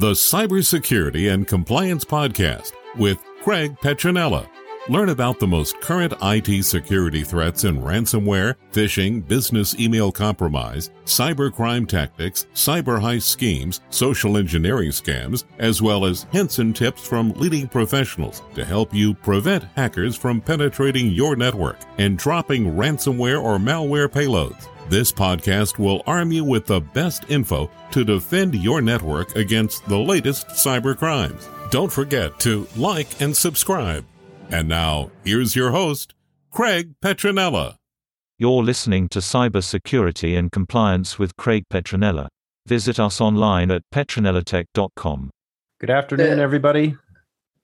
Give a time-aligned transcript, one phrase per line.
[0.00, 4.48] the Cybersecurity and Compliance Podcast with Craig Petronella.
[4.88, 11.86] Learn about the most current IT security threats in ransomware, phishing, business email compromise, cybercrime
[11.86, 17.68] tactics, cyber heist schemes, social engineering scams, as well as hints and tips from leading
[17.68, 24.08] professionals to help you prevent hackers from penetrating your network and dropping ransomware or malware
[24.08, 24.66] payloads.
[24.88, 29.98] This podcast will arm you with the best info to defend your network against the
[29.98, 31.48] latest cyber crimes.
[31.70, 34.06] Don't forget to like and subscribe.
[34.52, 36.12] And now, here's your host,
[36.50, 37.76] Craig Petronella.
[38.36, 42.26] You're listening to Cybersecurity and Compliance with Craig Petronella.
[42.66, 45.30] Visit us online at petronellatech.com.
[45.78, 46.96] Good afternoon, everybody.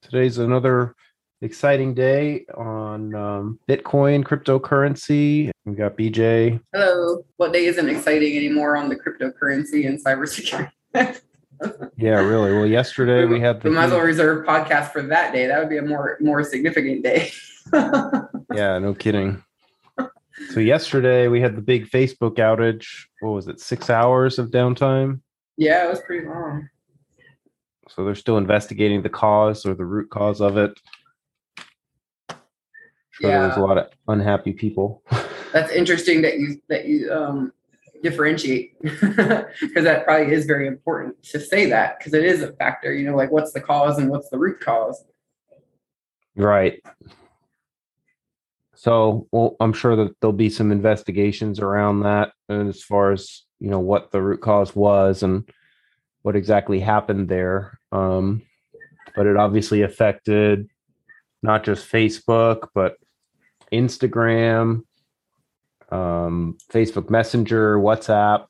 [0.00, 0.94] Today's another
[1.42, 5.50] exciting day on um, Bitcoin, cryptocurrency.
[5.64, 6.60] We got BJ.
[6.72, 7.24] Hello.
[7.36, 10.70] What day isn't exciting anymore on the cryptocurrency and cybersecurity?
[11.96, 12.52] yeah, really.
[12.52, 13.70] Well, yesterday we had the.
[13.70, 15.46] We might as well reserve podcast for that day.
[15.46, 17.30] That would be a more more significant day.
[18.54, 19.42] yeah, no kidding.
[20.50, 22.86] So yesterday we had the big Facebook outage.
[23.20, 23.60] What was it?
[23.60, 25.20] Six hours of downtime.
[25.56, 26.68] Yeah, it was pretty long.
[27.88, 30.78] So they're still investigating the cause or the root cause of it.
[33.10, 33.38] Sure yeah.
[33.38, 35.02] there was a lot of unhappy people.
[35.52, 37.52] That's interesting that you that you um,
[38.02, 42.94] differentiate because that probably is very important to say that because it is a factor.
[42.94, 45.04] You know, like what's the cause and what's the root cause.
[46.34, 46.82] Right.
[48.74, 53.70] So, well, I'm sure that there'll be some investigations around that, as far as you
[53.70, 55.48] know, what the root cause was and
[56.22, 57.78] what exactly happened there.
[57.92, 58.42] Um,
[59.14, 60.68] but it obviously affected
[61.42, 62.96] not just Facebook, but
[63.72, 64.82] Instagram,
[65.90, 68.46] um, Facebook Messenger, WhatsApp.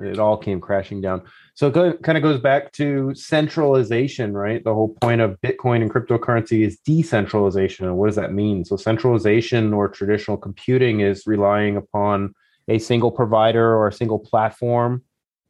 [0.00, 1.22] It all came crashing down.
[1.54, 4.62] So it kind of goes back to centralization, right?
[4.62, 7.86] The whole point of Bitcoin and cryptocurrency is decentralization.
[7.86, 8.64] And what does that mean?
[8.64, 12.34] So centralization or traditional computing is relying upon
[12.68, 15.02] a single provider or a single platform.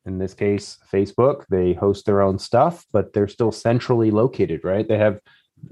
[0.06, 1.44] In this case, Facebook.
[1.50, 4.88] They host their own stuff, but they're still centrally located, right?
[4.88, 5.20] They have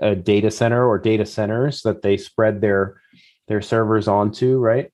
[0.00, 3.00] a data center or data centers that they spread their
[3.48, 4.90] their servers onto, right?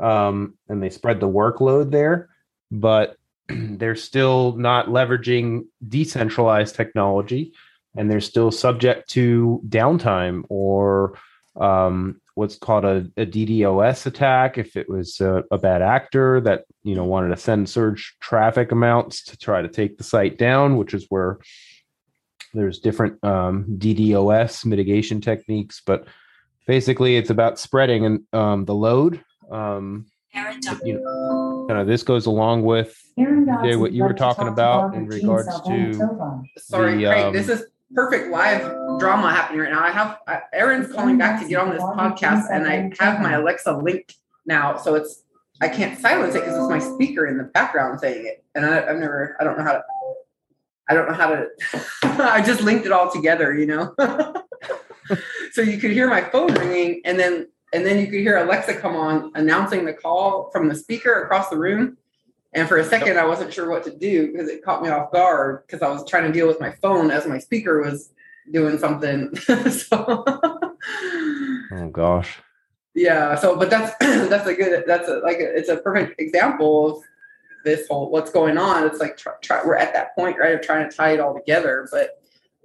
[0.00, 2.30] Um, and they spread the workload there,
[2.70, 3.16] but
[3.48, 7.52] they're still not leveraging decentralized technology,
[7.96, 11.18] and they're still subject to downtime or
[11.56, 14.56] um, what's called a, a, DDoS attack.
[14.56, 18.72] If it was a, a, bad actor that you know wanted to send surge traffic
[18.72, 21.38] amounts to try to take the site down, which is where
[22.54, 26.06] there's different um, DDoS mitigation techniques, but
[26.66, 29.22] basically it's about spreading and um, the load.
[29.50, 30.06] Um,
[30.84, 35.60] you know, kind of this goes along with what you were talking about in regards
[35.62, 35.94] to.
[36.58, 38.62] Sorry, the, Craig, um, this is perfect live
[38.98, 39.82] drama happening right now.
[39.82, 43.34] I have uh, Aaron's calling back to get on this podcast, and I have my
[43.34, 44.16] Alexa linked
[44.46, 45.22] now, so it's
[45.60, 48.88] I can't silence it because it's my speaker in the background saying it, and I,
[48.88, 49.84] I've never I don't know how to
[50.88, 51.46] I don't know how to
[52.32, 53.94] I just linked it all together, you know.
[55.52, 58.74] so you could hear my phone ringing and then and then you could hear Alexa
[58.74, 61.96] come on announcing the call from the speaker across the room.
[62.54, 65.10] And for a second, I wasn't sure what to do because it caught me off
[65.10, 68.12] guard because I was trying to deal with my phone as my speaker was
[68.50, 69.34] doing something.
[69.70, 72.38] so, oh gosh.
[72.94, 73.36] Yeah.
[73.36, 73.96] So, but that's
[74.28, 77.02] that's a good that's a like a, it's a perfect example of
[77.64, 78.86] this whole what's going on.
[78.86, 81.34] It's like try, try, we're at that point right of trying to tie it all
[81.34, 82.20] together, but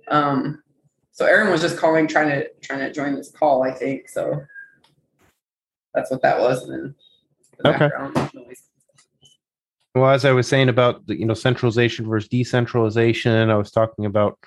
[0.10, 0.64] um,
[1.12, 4.10] so Aaron was just calling, trying to trying to join this call, I think.
[4.10, 4.46] So
[5.94, 6.64] that's what that was.
[6.64, 6.96] And
[7.64, 7.90] then okay.
[9.96, 14.06] Well, as I was saying about the you know centralization versus decentralization, I was talking
[14.06, 14.38] about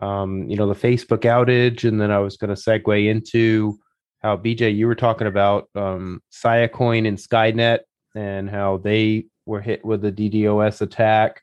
[0.00, 3.78] um, you know the Facebook outage, and then I was going to segue into
[4.22, 7.80] how BJ you were talking about um, Siacoin and Skynet
[8.14, 11.42] and how they were hit with a DDoS attack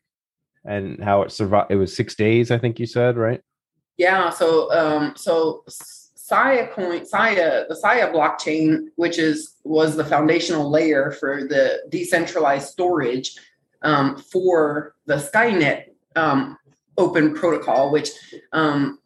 [0.66, 1.72] and how it survived.
[1.72, 3.41] It was six days, I think you said, right?
[3.97, 4.29] Yeah.
[4.29, 5.66] So um, so
[6.29, 12.67] Sia coin, Sia, the Sia blockchain, which is was the foundational layer for the decentralized
[12.67, 13.35] storage
[13.81, 15.85] um, for the Skynet
[16.16, 16.58] um,
[16.97, 18.09] open protocol, which
[18.52, 18.99] um,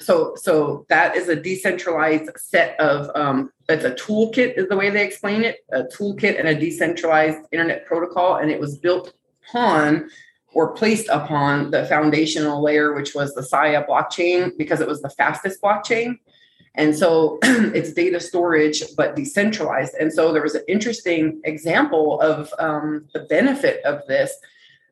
[0.00, 4.88] so so that is a decentralized set of um, it's a toolkit is the way
[4.88, 9.12] they explain it, a toolkit and a decentralized internet protocol, and it was built
[9.48, 10.08] upon
[10.54, 15.10] or placed upon the foundational layer, which was the Sia blockchain, because it was the
[15.10, 16.18] fastest blockchain.
[16.76, 19.94] And so it's data storage, but decentralized.
[19.98, 24.32] And so there was an interesting example of um, the benefit of this.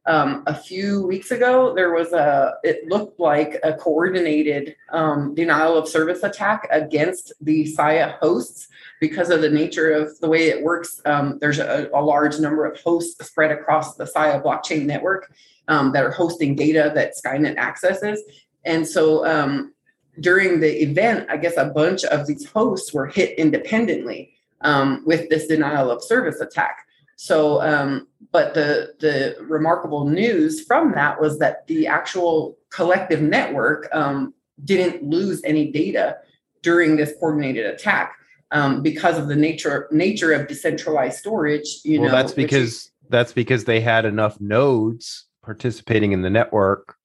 [0.07, 5.77] um, a few weeks ago, there was a, it looked like a coordinated um, denial
[5.77, 8.69] of service attack against the SIA hosts
[9.01, 11.01] because of the nature of the way it works.
[11.05, 15.33] Um, there's a, a, large number of hosts spread across the SIA blockchain network
[15.69, 18.23] um, that are hosting data that Skynet accesses.
[18.65, 19.74] And so um,
[20.21, 25.29] during the event, I guess a bunch of these hosts were hit independently um, with
[25.29, 26.87] this denial of service attack.
[27.17, 33.89] So, um, but the the remarkable news from that was that the actual collective network
[33.93, 34.35] um,
[34.65, 36.19] didn't lose any data
[36.63, 38.17] during this coordinated attack
[38.51, 41.81] um, because of the nature nature of decentralized storage.
[41.85, 46.97] You well, know, that's because that's because they had enough nodes participating in the network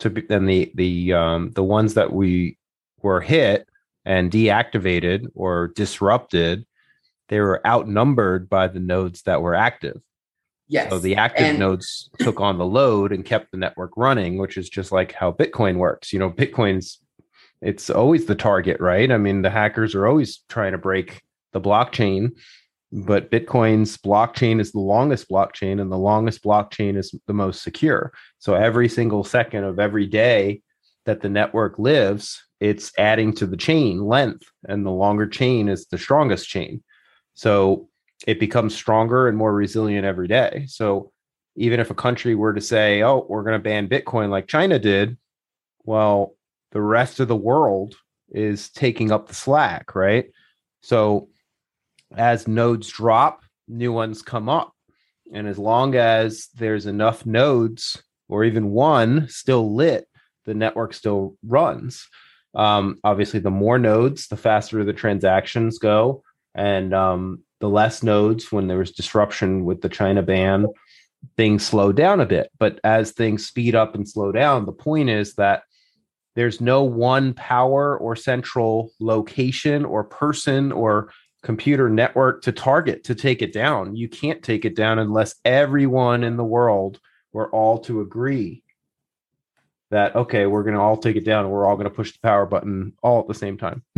[0.00, 2.58] to be, and the the um, the ones that we
[3.02, 3.68] were hit
[4.04, 6.66] and deactivated or disrupted
[7.30, 10.02] they were outnumbered by the nodes that were active.
[10.68, 10.90] Yes.
[10.90, 14.58] So the active and- nodes took on the load and kept the network running, which
[14.58, 16.12] is just like how Bitcoin works.
[16.12, 17.00] You know, Bitcoin's
[17.62, 19.10] it's always the target, right?
[19.10, 22.30] I mean, the hackers are always trying to break the blockchain,
[22.92, 28.12] but Bitcoin's blockchain is the longest blockchain and the longest blockchain is the most secure.
[28.38, 30.62] So every single second of every day
[31.06, 35.86] that the network lives, it's adding to the chain length and the longer chain is
[35.86, 36.82] the strongest chain.
[37.34, 37.88] So
[38.26, 40.64] it becomes stronger and more resilient every day.
[40.68, 41.12] So
[41.56, 44.78] even if a country were to say, oh, we're going to ban Bitcoin like China
[44.78, 45.16] did,
[45.84, 46.34] well,
[46.72, 47.94] the rest of the world
[48.30, 50.26] is taking up the slack, right?
[50.82, 51.28] So
[52.16, 54.72] as nodes drop, new ones come up.
[55.32, 60.08] And as long as there's enough nodes or even one still lit,
[60.44, 62.08] the network still runs.
[62.54, 66.22] Um, obviously, the more nodes, the faster the transactions go
[66.54, 70.66] and um, the less nodes when there was disruption with the China ban,
[71.36, 72.50] things slow down a bit.
[72.58, 75.62] But as things speed up and slow down, the point is that
[76.34, 83.14] there's no one power or central location or person or computer network to target to
[83.14, 83.96] take it down.
[83.96, 87.00] You can't take it down unless everyone in the world
[87.32, 88.62] were all to agree
[89.90, 92.12] that okay, we're going to all take it down and we're all going to push
[92.12, 93.82] the power button all at the same time.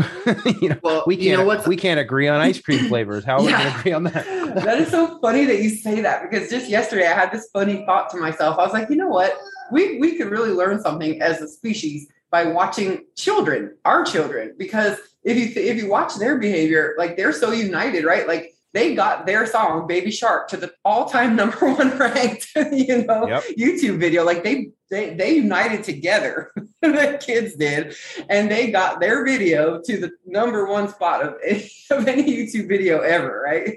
[0.61, 3.25] you know, well, we can't you know we can't agree on ice cream flavors.
[3.25, 3.59] How are yeah.
[3.59, 4.65] we going to agree on that?
[4.65, 7.85] that is so funny that you say that because just yesterday I had this funny
[7.85, 8.59] thought to myself.
[8.59, 9.39] I was like, you know what?
[9.71, 14.99] We we could really learn something as a species by watching children, our children, because
[15.23, 18.27] if you if you watch their behavior, like they're so united, right?
[18.27, 23.27] Like they got their song baby shark to the all-time number one ranked you know
[23.27, 23.45] yep.
[23.59, 26.51] youtube video like they they they united together
[26.83, 27.95] the kids did
[28.29, 32.69] and they got their video to the number one spot of any, of any youtube
[32.69, 33.77] video ever right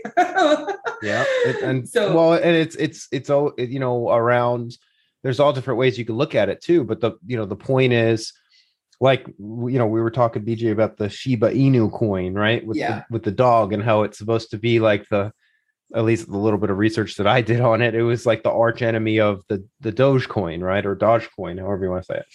[1.02, 4.78] yeah it, and so well and it's it's it's all you know around
[5.24, 7.56] there's all different ways you can look at it too but the you know the
[7.56, 8.34] point is
[9.02, 13.00] like you know we were talking bj about the shiba inu coin right with yeah.
[13.00, 15.32] the, with the dog and how it's supposed to be like the
[15.94, 18.44] at least the little bit of research that i did on it it was like
[18.44, 22.20] the arch enemy of the the dogecoin right or dogecoin however you want to say
[22.20, 22.26] it.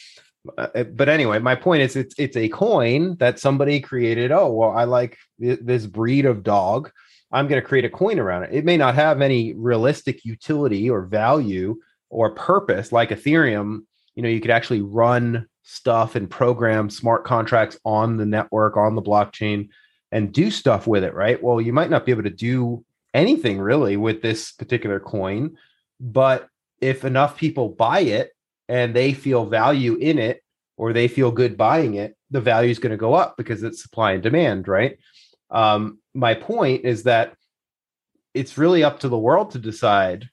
[0.57, 4.71] Uh, but anyway my point is it's it's a coin that somebody created oh well
[4.71, 6.91] i like this breed of dog.
[7.33, 8.51] I'm going to create a coin around it.
[8.53, 11.77] It may not have any realistic utility or value
[12.09, 13.83] or purpose like ethereum
[14.15, 18.97] you know you could actually run stuff and program smart contracts on the network, on
[18.97, 19.69] the blockchain,
[20.11, 21.41] and do stuff with it, right?
[21.41, 22.85] Well, you might not be able to do
[23.15, 25.57] anything really with this particular coin,
[26.01, 26.49] but
[26.81, 28.33] if enough people buy it
[28.69, 30.43] and they feel value in it
[30.77, 33.81] or they feel good buying it, the value is going to go up because it's
[33.81, 34.99] supply and demand, right?
[35.51, 37.37] Um, my point is that
[38.35, 40.29] it's really up to the world to decide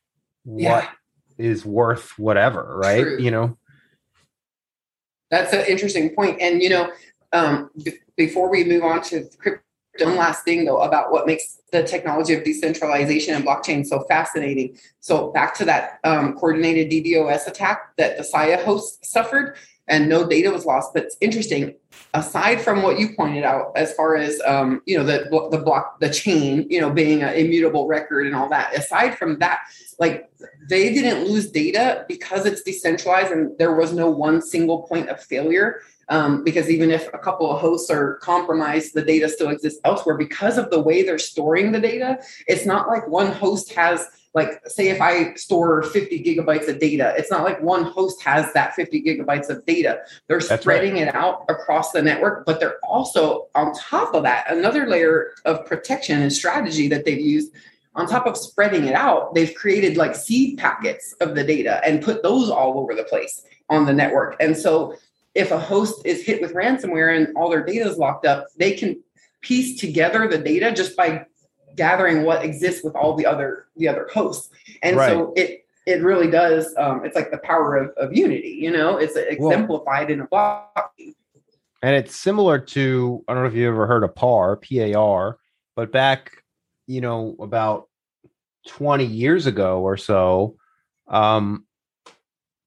[0.45, 0.71] yeah.
[0.71, 0.89] what
[1.37, 3.03] is worth whatever, right?
[3.03, 3.19] True.
[3.19, 3.57] You know,
[5.29, 6.41] that's an interesting point.
[6.41, 6.91] And you know,
[7.33, 9.61] um, b- before we move on to crypto,
[10.05, 14.77] one last thing though about what makes the technology of decentralization and blockchain so fascinating.
[14.99, 19.57] So back to that um, coordinated DDoS attack that the SIA host suffered
[19.87, 20.93] and no data was lost.
[20.93, 21.75] But it's interesting.
[22.13, 25.99] Aside from what you pointed out, as far as um, you know, the the block,
[25.99, 28.75] the chain, you know, being an immutable record and all that.
[28.75, 29.59] Aside from that,
[29.99, 30.29] like
[30.69, 35.21] they didn't lose data because it's decentralized and there was no one single point of
[35.23, 35.81] failure.
[36.09, 40.15] Um, because even if a couple of hosts are compromised, the data still exists elsewhere
[40.15, 42.19] because of the way they're storing the data.
[42.47, 47.13] It's not like one host has like say if I store 50 gigabytes of data,
[47.17, 50.01] it's not like one host has that 50 gigabytes of data.
[50.27, 51.07] They're That's spreading right.
[51.07, 55.65] it out across the network, but they're also on top of that, another layer of
[55.65, 57.51] protection and strategy that they've used
[57.97, 62.03] on top of spreading it out, they've created like seed packets of the data and
[62.03, 64.35] put those all over the place on the network.
[64.39, 64.95] And so
[65.33, 68.73] if a host is hit with ransomware and all their data is locked up, they
[68.73, 69.01] can
[69.41, 71.25] piece together the data just by
[71.75, 74.49] gathering what exists with all the other the other hosts.
[74.83, 75.09] And right.
[75.09, 78.97] so it it really does um, it's like the power of, of unity, you know,
[78.97, 80.93] it's exemplified well, in a block.
[81.81, 85.37] And it's similar to I don't know if you ever heard of PAR, PAR,
[85.75, 86.43] but back,
[86.87, 87.87] you know, about
[88.67, 90.55] 20 years ago or so,
[91.07, 91.65] um,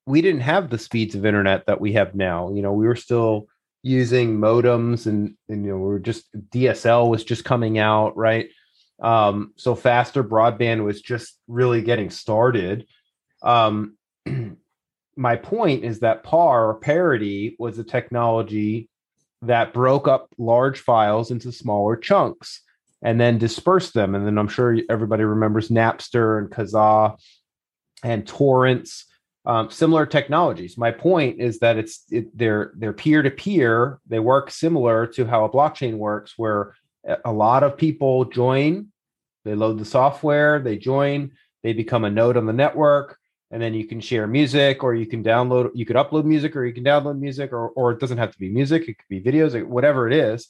[0.07, 2.53] we didn't have the speeds of internet that we have now.
[2.53, 3.47] You know, we were still
[3.83, 8.51] using modems and, and you know, we were just DSL was just coming out, right?
[9.01, 12.87] Um, so faster broadband was just really getting started.
[13.43, 13.97] Um,
[15.17, 18.91] my point is that PAR or parity was a technology
[19.43, 22.61] that broke up large files into smaller chunks
[23.03, 24.15] and then disperse them.
[24.15, 27.19] And then I'm sure everybody remembers Napster and Kazaa
[28.03, 29.07] and torrents,
[29.47, 30.77] um, similar technologies.
[30.77, 33.99] My point is that it's it, they're they're peer to peer.
[34.07, 36.75] They work similar to how a blockchain works, where
[37.25, 38.89] a lot of people join,
[39.45, 43.19] they load the software, they join, they become a node on the network,
[43.51, 46.65] and then you can share music or you can download you could upload music or
[46.65, 49.21] you can download music or or it doesn't have to be music it could be
[49.21, 50.49] videos whatever it is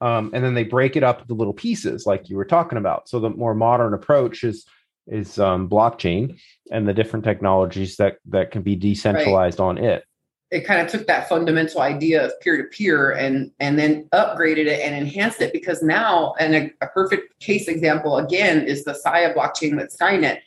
[0.00, 3.08] um, and then they break it up into little pieces like you were talking about
[3.08, 4.66] so the more modern approach is
[5.06, 6.38] is um, blockchain
[6.70, 9.66] and the different technologies that that can be decentralized right.
[9.66, 10.04] on it
[10.50, 14.94] it kind of took that fundamental idea of peer-to-peer and and then upgraded it and
[14.94, 19.76] enhanced it because now and a, a perfect case example again is the Sia blockchain
[19.76, 20.38] with Skynet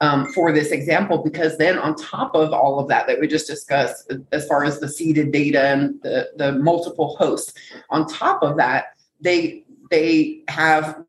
[0.00, 3.46] um, for this example because then on top of all of that that we just
[3.46, 7.54] discussed as far as the seeded data and the, the multiple hosts
[7.90, 11.04] on top of that they they have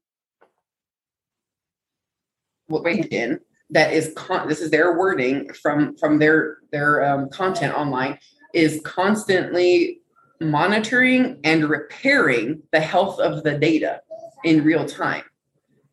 [2.68, 7.30] what went in that is con- this is their wording from from their their um,
[7.30, 8.18] content online
[8.54, 10.02] is constantly
[10.40, 14.02] monitoring and repairing the health of the data
[14.44, 15.24] in real time.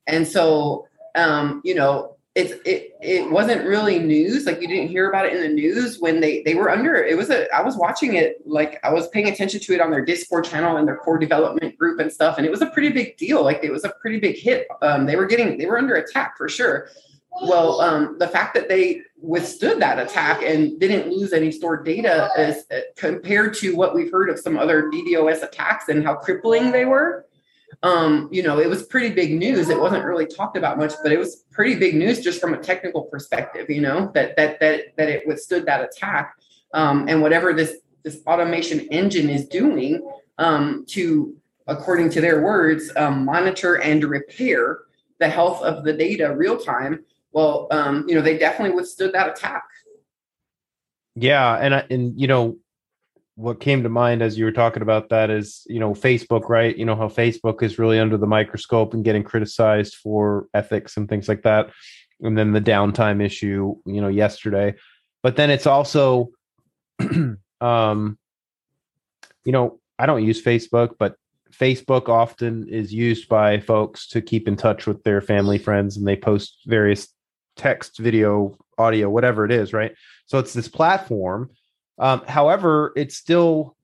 [0.06, 5.08] And so um, you know it's it it wasn't really news like you didn't hear
[5.10, 7.76] about it in the news when they they were under it was a i was
[7.76, 10.96] watching it like i was paying attention to it on their discord channel and their
[10.96, 13.84] core development group and stuff and it was a pretty big deal like it was
[13.84, 16.88] a pretty big hit um, they were getting they were under attack for sure.
[17.42, 22.30] Well um, the fact that they withstood that attack and didn't lose any stored data
[22.36, 26.84] uh, compared to what we've heard of some other ddos attacks and how crippling they
[26.84, 27.26] were
[27.82, 29.68] um, you know, it was pretty big news.
[29.68, 32.58] It wasn't really talked about much, but it was pretty big news just from a
[32.58, 36.34] technical perspective, you know, that that that that it withstood that attack.
[36.74, 40.02] Um, and whatever this this automation engine is doing
[40.38, 41.36] um, to,
[41.66, 44.80] according to their words, um, monitor and repair
[45.18, 47.04] the health of the data real time.
[47.32, 49.64] Well, um, you know, they definitely withstood that attack.
[51.14, 52.58] Yeah, and and you know,
[53.34, 56.76] what came to mind as you were talking about that is you know facebook right?
[56.76, 61.08] You know how facebook is really under the microscope and getting criticized for ethics and
[61.08, 61.70] things like that
[62.20, 64.74] and then the downtime issue you know yesterday.
[65.22, 66.30] But then it's also
[67.60, 68.18] um
[69.44, 71.16] you know i don't use facebook but
[71.52, 76.06] facebook often is used by folks to keep in touch with their family friends and
[76.06, 77.08] they post various
[77.56, 79.94] text video audio whatever it is right?
[80.26, 81.50] So it's this platform
[82.02, 83.76] um, however, it's still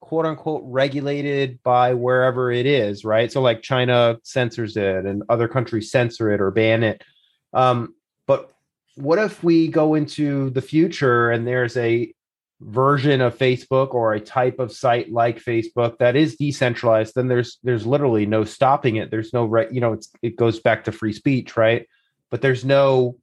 [0.00, 3.30] quote unquote regulated by wherever it is, right?
[3.30, 7.04] So like China censors it and other countries censor it or ban it.
[7.52, 7.94] Um,
[8.26, 8.50] but
[8.94, 12.14] what if we go into the future and there's a
[12.62, 17.58] version of Facebook or a type of site like Facebook that is decentralized, then there's
[17.62, 19.10] there's literally no stopping it.
[19.10, 21.86] There's no re- you know it's it goes back to free speech, right?
[22.30, 23.16] But there's no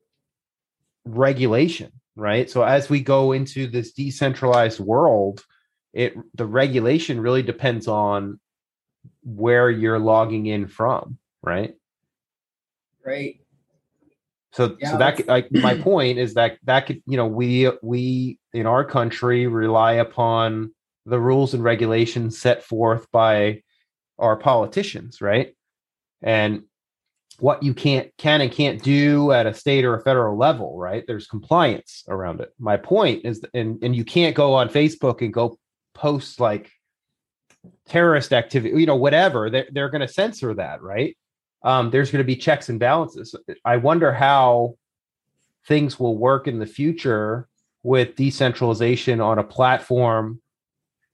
[1.06, 2.50] regulation right?
[2.50, 5.46] So as we go into this decentralized world,
[5.94, 8.40] it the regulation really depends on
[9.24, 11.76] where you're logging in from, right?
[13.06, 13.40] Right.
[14.52, 18.40] So, yeah, so that like my point is that that could you know we we
[18.54, 20.74] in our country rely upon
[21.06, 23.62] the rules and regulations set forth by
[24.18, 25.56] our politicians, right?
[26.22, 26.64] And
[27.40, 31.04] what you can't can and can't do at a state or a federal level, right?
[31.06, 32.54] There's compliance around it.
[32.60, 35.60] My point is, and and you can't go on Facebook and go
[35.94, 36.72] post like
[37.88, 39.50] terrorist activity, you know, whatever.
[39.50, 41.16] They're they're going to censor that, right?
[41.64, 43.36] Um, there's going to be checks and balances.
[43.66, 44.76] I wonder how
[45.68, 47.48] things will work in the future
[47.84, 50.42] with decentralization on a platform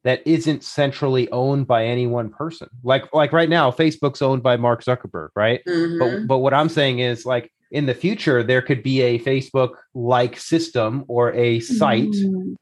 [0.03, 2.67] that isn't centrally owned by any one person.
[2.83, 5.61] Like like right now, Facebook's owned by Mark Zuckerberg, right?
[5.67, 5.99] Mhm.
[5.99, 9.71] But but what I'm saying is like in the future there could be a Facebook
[9.93, 12.55] like system or a site, Mm.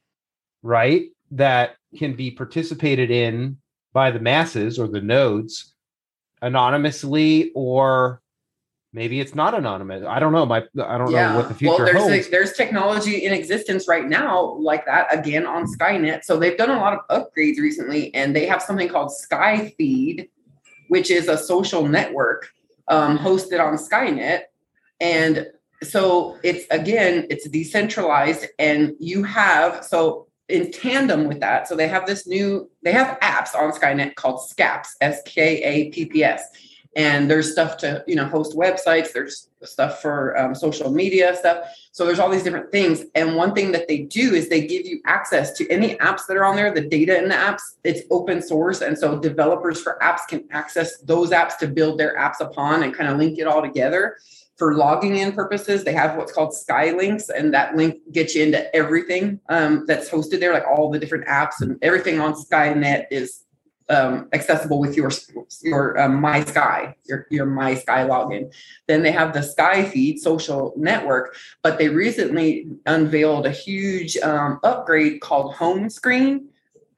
[0.63, 3.57] right, that can be participated in
[3.93, 5.73] by the masses or the nodes
[6.41, 8.20] anonymously or
[8.93, 10.03] maybe it's not anonymous.
[10.07, 10.45] I don't know.
[10.45, 12.29] My I don't know what the future well, there's holds.
[12.29, 16.23] there's technology in existence right now like that again on Skynet.
[16.23, 20.29] So they've done a lot of upgrades recently, and they have something called SkyFeed,
[20.89, 22.49] which is a social network
[22.87, 24.43] um, hosted on Skynet,
[24.99, 25.47] and
[25.83, 31.67] so it's again it's decentralized, and you have so in tandem with that.
[31.67, 35.89] So they have this new they have apps on Skynet called SKAPPS, S K A
[35.91, 36.43] P P S
[36.95, 41.67] and there's stuff to you know host websites there's stuff for um, social media stuff.
[41.91, 43.03] So there's all these different things.
[43.15, 46.37] And one thing that they do is they give you access to any apps that
[46.37, 48.81] are on there the data in the apps it's open source.
[48.81, 52.93] And so developers for apps can access those apps to build their apps upon and
[52.93, 54.17] kind of link it all together.
[54.57, 58.73] For logging in purposes they have what's called skylinks and that link gets you into
[58.75, 63.43] everything um, that's hosted there like all the different apps and everything on skynet is
[63.91, 65.11] um, accessible with your
[65.61, 68.53] your um, My Sky, your your My Sky login.
[68.87, 74.59] Then they have the Sky Feed social network, but they recently unveiled a huge um,
[74.63, 76.47] upgrade called Home Screen.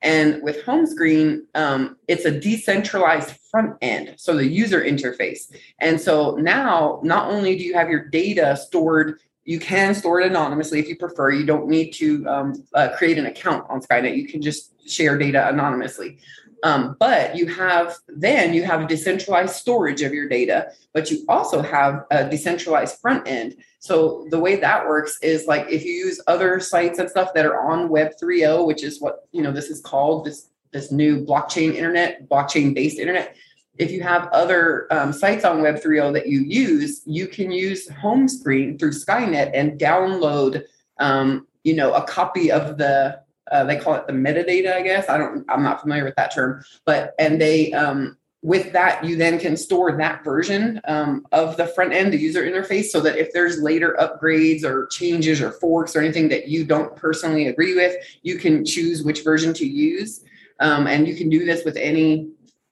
[0.02, 5.50] And with Home Screen, um, it's a decentralized front end, so the user interface.
[5.80, 10.28] And so now, not only do you have your data stored you can store it
[10.28, 11.32] anonymously if you prefer.
[11.32, 14.16] You don't need to um, uh, create an account on Skynet.
[14.16, 16.20] You can just share data anonymously.
[16.64, 21.62] Um, but you have then you have decentralized storage of your data, but you also
[21.62, 23.58] have a decentralized front end.
[23.80, 27.46] So the way that works is like if you use other sites and stuff that
[27.46, 31.26] are on Web 3.0, which is what you know this is called this this new
[31.26, 33.36] blockchain internet, blockchain based internet.
[33.78, 37.90] If you have other um, sites on Web 3.0 that you use, you can use
[37.90, 40.64] home screen through Skynet and download,
[41.00, 43.23] um, you know, a copy of the
[43.54, 45.08] uh, they call it the metadata, I guess.
[45.08, 49.16] I don't, I'm not familiar with that term, but, and they, um, with that, you
[49.16, 53.16] then can store that version um, of the front end, the user interface, so that
[53.16, 57.74] if there's later upgrades or changes or forks or anything that you don't personally agree
[57.74, 60.26] with, you can choose which version to use.
[60.60, 62.32] Um, and you can do this with any,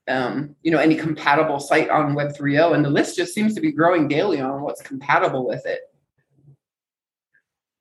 [0.09, 2.75] um, you know, any compatible site on Web 3.0.
[2.75, 5.81] And the list just seems to be growing daily on what's compatible with it.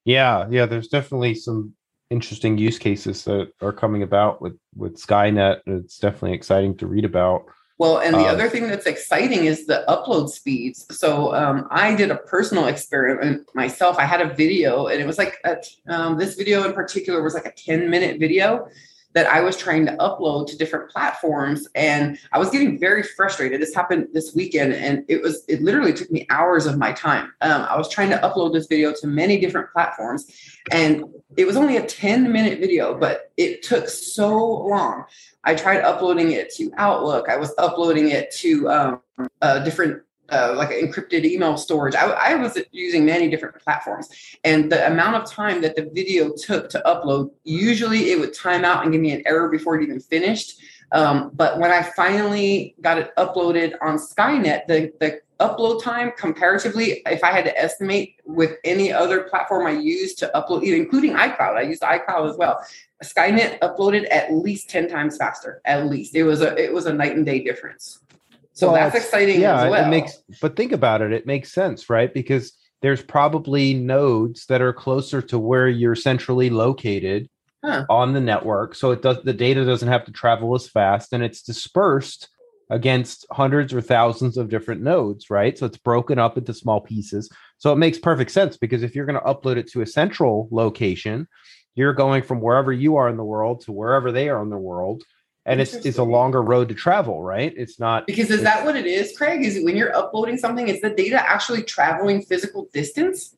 [0.04, 1.74] Yeah, yeah, there's definitely some
[2.10, 5.60] interesting use cases that are coming about with with Skynet.
[5.66, 7.44] It's definitely exciting to read about.
[7.78, 10.84] Well, and the Um, other thing that's exciting is the upload speeds.
[10.90, 13.96] So um, I did a personal experiment myself.
[13.98, 15.56] I had a video, and it was like a,
[15.88, 18.68] um, this video in particular was like a 10 minute video
[19.12, 23.60] that I was trying to upload to different platforms, and I was getting very frustrated.
[23.60, 27.32] This happened this weekend, and it was it literally took me hours of my time.
[27.40, 30.26] Um, I was trying to upload this video to many different platforms,
[30.70, 31.04] and
[31.36, 35.04] it was only a 10 minute video, but it took so long.
[35.44, 37.28] I tried uploading it to Outlook.
[37.28, 39.00] I was uploading it to um,
[39.40, 41.94] uh, different, uh, like encrypted email storage.
[41.94, 44.08] I, I was using many different platforms.
[44.44, 48.64] And the amount of time that the video took to upload, usually it would time
[48.64, 50.60] out and give me an error before it even finished.
[50.92, 57.02] Um, but when I finally got it uploaded on Skynet, the, the upload time comparatively,
[57.06, 61.56] if I had to estimate with any other platform I used to upload, including iCloud,
[61.56, 62.64] I used iCloud as well.
[63.02, 66.14] Skynet uploaded at least 10 times faster, at least.
[66.14, 68.00] It was a it was a night and day difference.
[68.60, 69.86] So Well, that's exciting yeah, as well.
[69.86, 70.18] it makes.
[70.40, 72.12] But think about it; it makes sense, right?
[72.12, 77.28] Because there's probably nodes that are closer to where you're centrally located
[77.64, 77.84] Huh.
[77.90, 81.22] on the network, so it does the data doesn't have to travel as fast, and
[81.22, 82.28] it's dispersed
[82.70, 85.58] against hundreds or thousands of different nodes, right?
[85.58, 87.28] So it's broken up into small pieces.
[87.58, 90.48] So it makes perfect sense because if you're going to upload it to a central
[90.52, 91.26] location,
[91.74, 94.56] you're going from wherever you are in the world to wherever they are in the
[94.56, 95.02] world.
[95.46, 97.52] And it's it's a longer road to travel, right?
[97.56, 99.42] It's not because is that what it is, Craig?
[99.42, 103.34] Is it when you're uploading something, is the data actually traveling physical distance?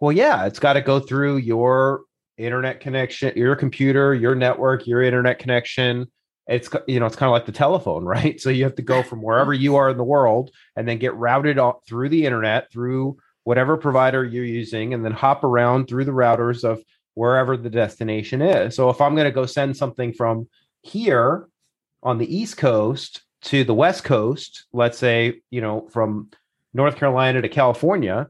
[0.00, 2.02] Well, yeah, it's got to go through your
[2.36, 6.06] internet connection, your computer, your network, your internet connection.
[6.48, 8.40] It's you know, it's kind of like the telephone, right?
[8.40, 11.14] So you have to go from wherever you are in the world and then get
[11.14, 16.04] routed out through the internet through whatever provider you're using and then hop around through
[16.04, 16.82] the routers of
[17.14, 18.76] wherever the destination is.
[18.76, 20.48] So if I'm going to go send something from
[20.82, 21.48] here
[22.02, 26.30] on the East Coast to the West Coast, let's say, you know, from
[26.74, 28.28] North Carolina to California,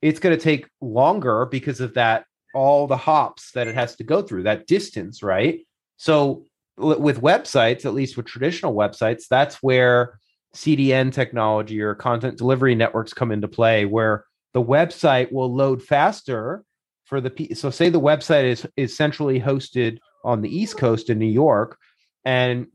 [0.00, 2.24] it's going to take longer because of that
[2.54, 5.60] all the hops that it has to go through that distance right?
[5.96, 6.44] So
[6.76, 10.18] with websites, at least with traditional websites, that's where
[10.54, 16.64] CDN technology or content delivery networks come into play, where the website will load faster
[17.04, 21.18] for the so say the website is is centrally hosted on the East Coast in
[21.18, 21.78] New York,
[22.24, 22.66] and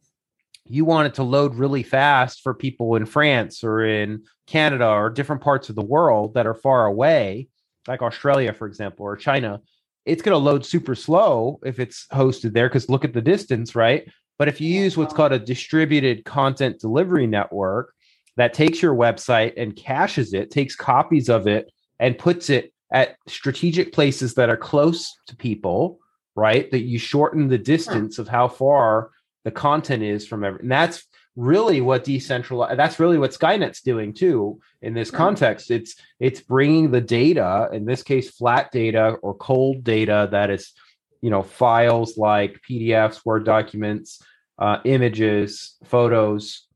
[0.65, 5.09] you want it to load really fast for people in France or in Canada or
[5.09, 7.47] different parts of the world that are far away,
[7.87, 9.61] like Australia, for example, or China,
[10.05, 13.75] it's going to load super slow if it's hosted there because look at the distance,
[13.75, 14.07] right?
[14.37, 17.93] But if you use what's called a distributed content delivery network
[18.35, 23.17] that takes your website and caches it, takes copies of it, and puts it at
[23.27, 25.99] strategic places that are close to people,
[26.37, 26.69] right?
[26.71, 29.09] That you shorten the distance of how far
[29.43, 34.13] the content is from every, and that's really what decentralized that's really what skynet's doing
[34.13, 35.71] too in this context.
[35.71, 40.73] It's it's bringing the data in this case flat data or cold data that is
[41.21, 44.21] you know files like pdfs word documents
[44.59, 46.67] uh, images photos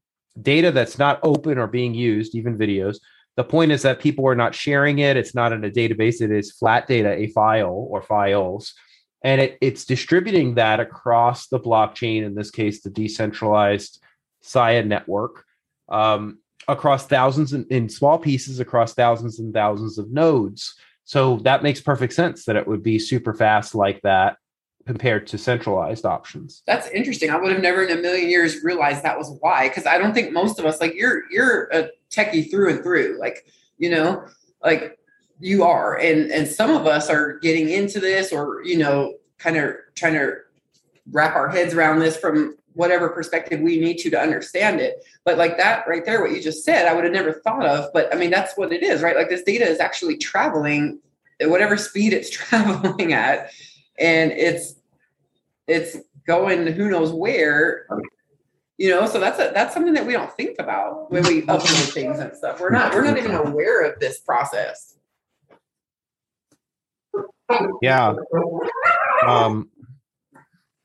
[0.42, 2.98] data that's not open or being used even videos.
[3.38, 5.18] The point is that people are not sharing it.
[5.18, 6.22] It's not in a database.
[6.22, 8.74] It is flat data a file or files
[9.24, 14.02] and it, it's distributing that across the blockchain in this case the decentralized
[14.42, 15.46] sia network
[15.90, 20.76] um, across thousands in, in small pieces across thousands and thousands of nodes.
[21.04, 24.38] So that makes perfect sense that it would be super fast like that
[24.86, 26.64] compared to centralized options.
[26.66, 27.30] That's interesting.
[27.30, 30.14] I would have never in a million years realized that was why because i don't
[30.14, 33.46] think most of us like you're you're a techie through and through like
[33.78, 34.26] you know
[34.64, 34.98] like
[35.42, 35.98] you are.
[35.98, 40.14] And and some of us are getting into this or you know kind of trying
[40.14, 40.36] to
[41.12, 45.04] wrap our heads around this from whatever perspective we need to to understand it.
[45.26, 47.92] But like that right there what you just said i would have never thought of
[47.94, 49.16] but i mean that's what it is right?
[49.16, 51.00] Like this data is actually traveling
[51.42, 53.52] at whatever speed it's traveling at.
[54.00, 54.76] And it's
[55.68, 57.88] it's going who knows where
[58.78, 59.06] you know?
[59.06, 62.36] So that's a that's something that we don't think about when we upload things and
[62.36, 62.60] stuff.
[62.60, 64.96] We're not we're not even aware of this process
[67.82, 68.16] yeah.
[69.26, 69.70] Um,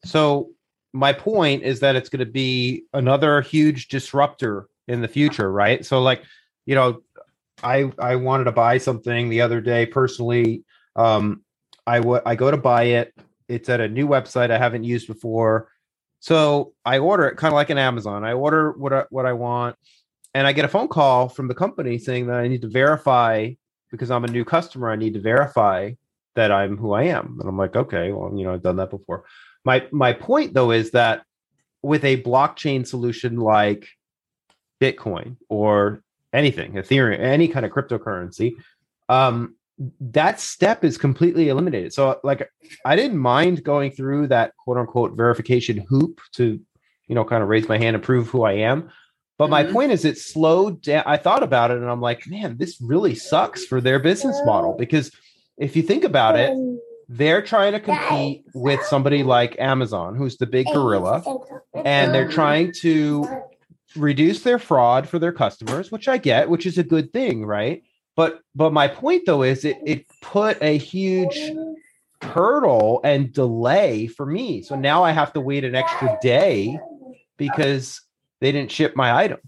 [0.05, 0.51] so
[0.93, 5.85] my point is that it's going to be another huge disruptor in the future, right?
[5.85, 6.23] So like,
[6.65, 7.03] you know,
[7.63, 10.65] I I wanted to buy something the other day personally.
[10.95, 11.43] Um,
[11.87, 13.15] I go to buy it.
[13.49, 15.71] It's at a new website I haven't used before.
[16.19, 18.25] So I order it kind of like an Amazon.
[18.25, 19.77] I order what I, what I want,
[20.35, 23.53] and I get a phone call from the company saying that I need to verify
[23.91, 24.91] because I'm a new customer.
[24.91, 25.93] I need to verify
[26.37, 27.38] that I'm who I am.
[27.40, 29.25] And I'm like, okay, well, you know, I've done that before.
[29.64, 31.25] My my point though is that
[31.83, 33.88] with a blockchain solution like
[34.81, 38.55] Bitcoin or anything, Ethereum, any kind of cryptocurrency,
[39.09, 39.55] um,
[40.01, 41.92] that step is completely eliminated.
[41.92, 42.51] So, like,
[42.85, 46.61] I didn't mind going through that quote unquote verification hoop to,
[47.09, 48.90] you know, kind of raise my hand and prove who I am.
[49.38, 49.72] But my mm-hmm.
[49.72, 51.03] point is, it slowed down.
[51.07, 54.75] I thought about it and I'm like, man, this really sucks for their business model
[54.79, 55.11] because
[55.59, 56.57] if you think about it,
[57.09, 61.23] they're trying to compete with somebody like Amazon, who's the big gorilla,
[61.75, 63.27] and they're trying to
[63.95, 67.83] reduce their fraud for their customers, which I get, which is a good thing, right?
[68.16, 71.38] But but my point though is it it put a huge
[72.23, 74.62] hurdle and delay for me.
[74.62, 76.79] So now I have to wait an extra day
[77.37, 78.01] because
[78.40, 79.38] they didn't ship my item.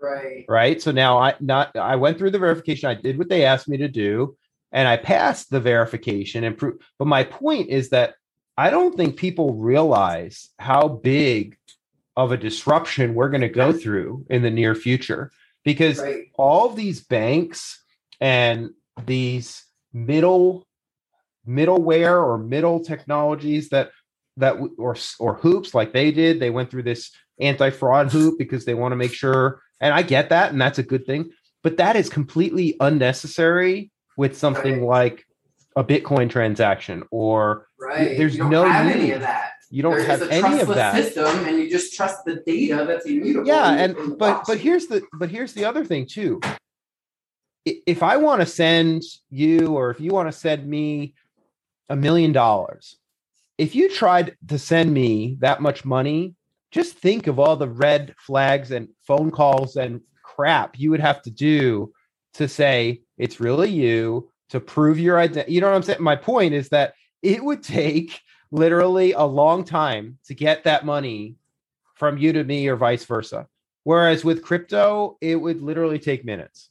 [0.00, 0.44] Right.
[0.48, 0.80] Right.
[0.80, 2.88] So now I not I went through the verification.
[2.88, 4.36] I did what they asked me to do
[4.72, 6.82] and I passed the verification and proof.
[6.98, 8.14] But my point is that
[8.56, 11.56] I don't think people realize how big
[12.16, 15.30] of a disruption we're going to go through in the near future
[15.64, 16.24] because right.
[16.34, 17.82] all these banks
[18.20, 18.70] and
[19.06, 20.66] these middle
[21.46, 23.90] middleware or middle technologies that
[24.36, 28.74] that or or hoops like they did they went through this anti-fraud hoop because they
[28.74, 31.30] want to make sure and I get that and that's a good thing
[31.62, 35.14] but that is completely unnecessary with something right.
[35.14, 35.26] like
[35.76, 38.18] a Bitcoin transaction or right.
[38.18, 39.52] there's no have any of that.
[39.70, 43.46] You don't have any of that system, and you just trust the data that's immutable.
[43.46, 46.40] Yeah, and but but here's the but here's the other thing too.
[47.64, 51.14] If I want to send you, or if you want to send me
[51.90, 52.96] a million dollars,
[53.58, 56.34] if you tried to send me that much money,
[56.70, 61.20] just think of all the red flags and phone calls and crap you would have
[61.22, 61.92] to do
[62.34, 65.52] to say it's really you to prove your identity.
[65.52, 66.02] You know what I'm saying?
[66.02, 71.36] My point is that it would take literally a long time to get that money
[71.94, 73.46] from you to me or vice versa.
[73.84, 76.70] Whereas with crypto, it would literally take minutes.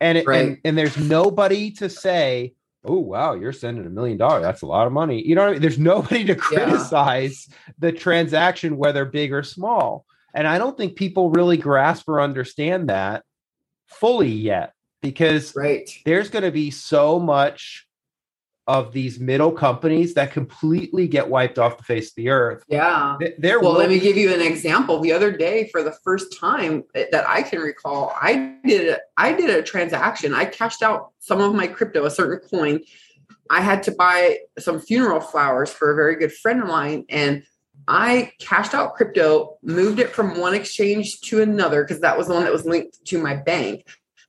[0.00, 0.46] And, it, right.
[0.46, 4.42] and and there's nobody to say, oh wow, you're sending a million dollars.
[4.42, 5.26] That's a lot of money.
[5.26, 5.62] You know what I mean?
[5.62, 7.56] There's nobody to criticize yeah.
[7.78, 10.04] the transaction, whether big or small.
[10.34, 13.24] And I don't think people really grasp or understand that
[13.86, 14.72] fully yet
[15.04, 15.90] because right.
[16.06, 17.86] there's going to be so much
[18.66, 22.64] of these middle companies that completely get wiped off the face of the earth.
[22.66, 23.18] Yeah.
[23.36, 25.00] There well, let me give you an example.
[25.00, 29.34] The other day, for the first time eh, that I can recall, I did I
[29.34, 30.32] did a transaction.
[30.32, 32.80] I cashed out some of my crypto, a certain coin.
[33.50, 37.42] I had to buy some funeral flowers for a very good friend of mine, and
[37.86, 42.32] I cashed out crypto, moved it from one exchange to another because that was the
[42.32, 43.84] one that was linked to my bank.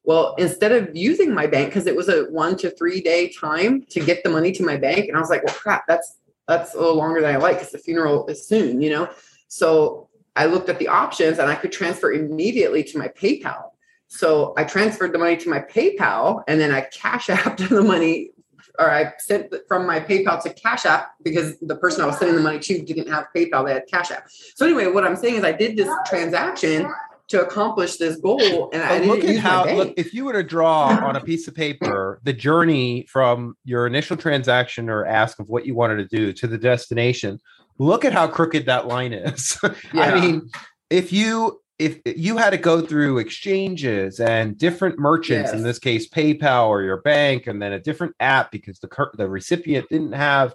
[0.05, 3.83] Well, instead of using my bank, because it was a one to three day time
[3.89, 6.75] to get the money to my bank, and I was like, well, crap, that's that's
[6.75, 9.09] a little longer than I like because the funeral is soon, you know.
[9.47, 13.71] So I looked at the options and I could transfer immediately to my PayPal.
[14.07, 18.31] So I transferred the money to my PayPal and then I cash apped the money
[18.79, 22.35] or I sent from my PayPal to Cash App because the person I was sending
[22.35, 24.29] the money to didn't have PayPal, they had Cash App.
[24.29, 26.91] So anyway, what I'm saying is I did this transaction
[27.27, 28.69] to accomplish this goal.
[28.71, 31.55] And I look at how look if you were to draw on a piece of
[31.55, 36.33] paper the journey from your initial transaction or ask of what you wanted to do
[36.33, 37.39] to the destination,
[37.79, 39.57] look at how crooked that line is.
[39.93, 40.01] Yeah.
[40.01, 40.49] I mean,
[40.89, 45.53] if you if you had to go through exchanges and different merchants, yes.
[45.53, 49.27] in this case PayPal or your bank, and then a different app because the the
[49.27, 50.53] recipient didn't have,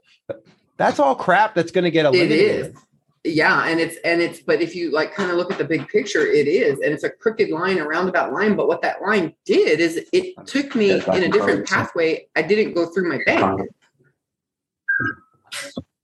[0.77, 2.41] that's all crap that's going to get eliminated.
[2.41, 2.77] It is
[3.25, 5.87] yeah and it's and it's but if you like kind of look at the big
[5.89, 9.35] picture it is and it's a crooked line a roundabout line but what that line
[9.45, 12.27] did is it took me in a different pathway.
[12.35, 13.69] I didn't go through my bank.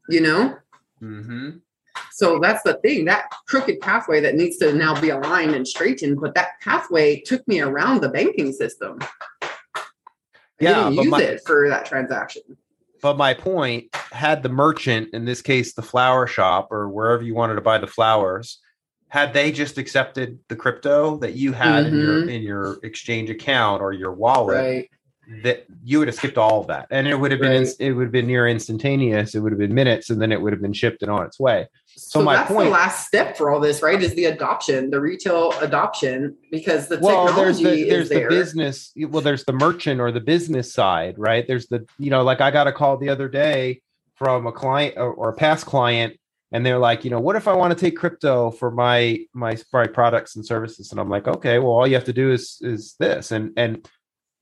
[0.08, 0.56] you know?
[1.02, 1.50] Mm-hmm.
[2.12, 6.20] so that's the thing that crooked pathway that needs to now be aligned and straightened
[6.20, 8.98] but that pathway took me around the banking system.
[9.02, 9.80] I
[10.60, 12.42] yeah didn't use my- it for that transaction
[13.02, 17.34] but my point had the merchant, in this case, the flower shop or wherever you
[17.34, 18.60] wanted to buy the flowers,
[19.08, 21.94] had they just accepted the crypto that you had mm-hmm.
[21.94, 22.28] in your mm-hmm.
[22.28, 24.90] in your exchange account or your wallet, right.
[25.42, 27.74] That you would have skipped all of that, and it would have been right.
[27.80, 29.34] it would have been near instantaneous.
[29.34, 31.40] It would have been minutes, and then it would have been shipped and on its
[31.40, 31.66] way.
[31.96, 34.00] So, so my that's point, the last step for all this, right?
[34.00, 38.28] Is the adoption, the retail adoption, because the well, there's the there's the there.
[38.28, 38.92] business.
[38.96, 41.46] Well, there's the merchant or the business side, right?
[41.46, 43.82] There's the you know, like I got a call the other day
[44.14, 46.18] from a client or, or a past client,
[46.52, 49.56] and they're like, you know, what if I want to take crypto for my my
[49.72, 50.92] my products and services?
[50.92, 53.88] And I'm like, okay, well, all you have to do is is this, and and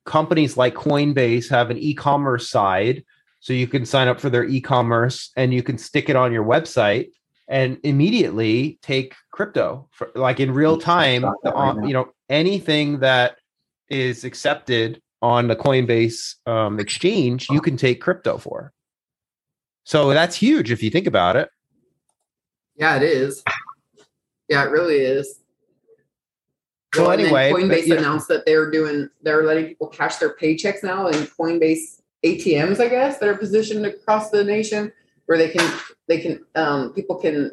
[0.05, 3.05] companies like Coinbase have an e-commerce side,
[3.41, 6.45] so you can sign up for their e-commerce and you can stick it on your
[6.45, 7.11] website
[7.49, 13.37] and immediately take crypto for, like in real time on, you know anything that
[13.91, 18.73] is accepted on the coinbase um, exchange you can take crypto for.
[19.85, 21.51] So that's huge if you think about it.
[22.77, 23.43] Yeah it is.
[24.49, 25.44] Yeah it really is
[26.97, 28.37] well, anyway coinbase but, announced know.
[28.37, 33.19] that they're doing they're letting people cash their paychecks now in coinbase atms i guess
[33.19, 34.93] that are positioned across the nation
[35.27, 37.51] where they can they can um, people can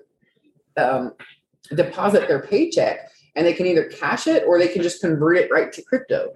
[0.77, 1.13] um,
[1.75, 5.51] deposit their paycheck and they can either cash it or they can just convert it
[5.51, 6.33] right to crypto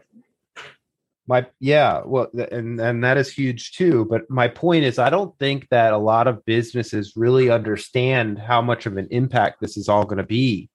[1.28, 5.38] my yeah well and and that is huge too but my point is i don't
[5.39, 9.89] think that a lot of businesses really understand how much of an impact this is
[9.89, 10.70] all going to be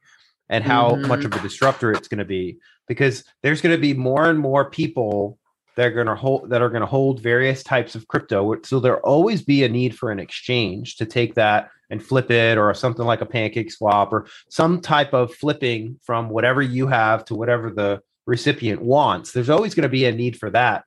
[0.50, 1.08] and how mm-hmm.
[1.08, 2.58] much of a disruptor it's going to be
[2.88, 5.38] because there's going to be more and more people
[5.76, 8.60] that are going to hold that are going to hold various types of crypto.
[8.64, 12.58] So there'll always be a need for an exchange to take that and flip it,
[12.58, 17.34] or something like a PancakeSwap, or some type of flipping from whatever you have to
[17.34, 19.32] whatever the recipient wants.
[19.32, 20.84] There's always going to be a need for that.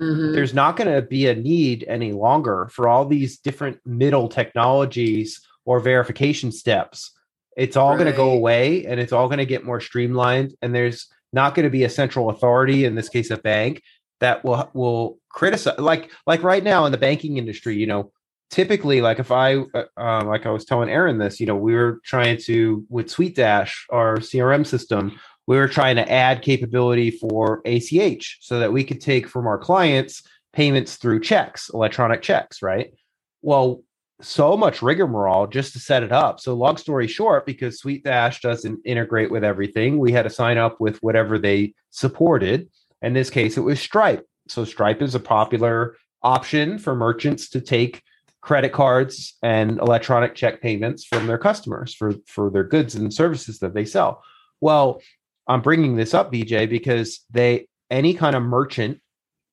[0.00, 0.32] Mm-hmm.
[0.32, 5.40] There's not going to be a need any longer for all these different middle technologies
[5.64, 7.12] or verification steps.
[7.56, 7.98] It's all right.
[7.98, 10.54] going to go away and it's all going to get more streamlined.
[10.62, 13.82] And there's not going to be a central authority, in this case, a bank,
[14.20, 18.10] that will will criticize like like right now in the banking industry you know
[18.50, 21.74] typically like if i uh, uh, like i was telling aaron this you know we
[21.74, 27.60] were trying to with SuiteDash our crm system we were trying to add capability for
[27.66, 32.94] ach so that we could take from our clients payments through checks electronic checks right
[33.42, 33.82] well
[34.20, 38.80] so much rigmarole just to set it up so long story short because SuiteDash doesn't
[38.84, 42.68] integrate with everything we had to sign up with whatever they supported
[43.04, 44.26] in this case, it was Stripe.
[44.48, 48.02] So Stripe is a popular option for merchants to take
[48.40, 53.58] credit cards and electronic check payments from their customers for, for their goods and services
[53.58, 54.22] that they sell.
[54.60, 55.02] Well,
[55.46, 59.00] I'm bringing this up, BJ, because they any kind of merchant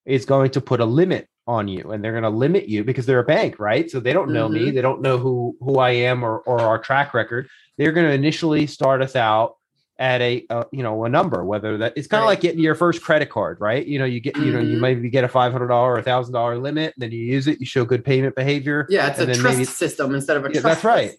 [0.05, 3.05] is going to put a limit on you and they're going to limit you because
[3.05, 3.89] they're a bank, right?
[3.89, 4.65] So they don't know mm-hmm.
[4.65, 7.49] me, they don't know who who I am or or our track record.
[7.77, 9.55] They're going to initially start us out
[10.01, 12.31] at a, a, you know a number whether that it's kind of right.
[12.31, 14.45] like getting your first credit card right you know you get mm-hmm.
[14.45, 14.81] you know you mm-hmm.
[14.81, 17.85] maybe get a $500 or a thousand dollar limit then you use it you show
[17.85, 21.11] good payment behavior yeah it's a trust maybe, system instead of a yeah, that's right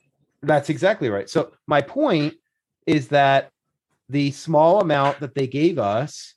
[0.43, 2.35] that's exactly right so my point
[2.85, 3.53] is that
[4.09, 6.35] the small amount that they gave us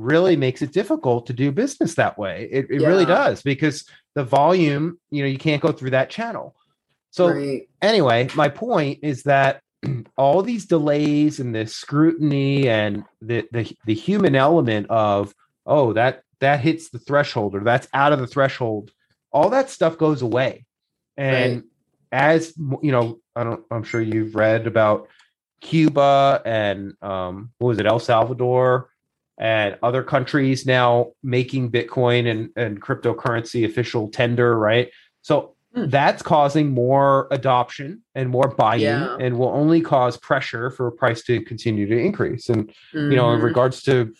[0.00, 2.88] really makes it difficult to do business that way it, it yeah.
[2.88, 3.84] really does because
[4.14, 6.54] the volume you know you can't go through that channel
[7.10, 7.68] so right.
[7.82, 9.62] anyway my point is that
[10.16, 15.34] all these delays and the scrutiny and the, the the human element of
[15.66, 18.90] oh that that hits the threshold or that's out of the threshold
[19.32, 20.64] all that stuff goes away
[21.16, 21.64] and right.
[22.12, 25.08] as you know i don't i'm sure you've read about
[25.60, 28.88] cuba and um what was it el salvador
[29.40, 34.90] and other countries now making bitcoin and, and cryptocurrency official tender right
[35.22, 35.86] so Hmm.
[35.86, 39.16] that's causing more adoption and more buying yeah.
[39.20, 43.12] and will only cause pressure for price to continue to increase and mm-hmm.
[43.12, 43.44] you know in mm-hmm.
[43.44, 44.12] regards to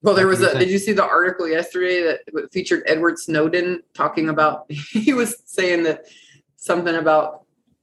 [0.00, 4.30] well there was a did you see the article yesterday that featured edward snowden talking
[4.30, 6.06] about he was saying that
[6.56, 7.42] something about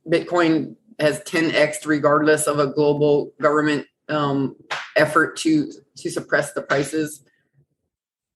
[0.10, 4.56] bitcoin has 10x regardless of a global government um,
[4.96, 7.24] effort to to suppress the prices.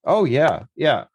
[0.03, 1.05] Oh yeah yeah.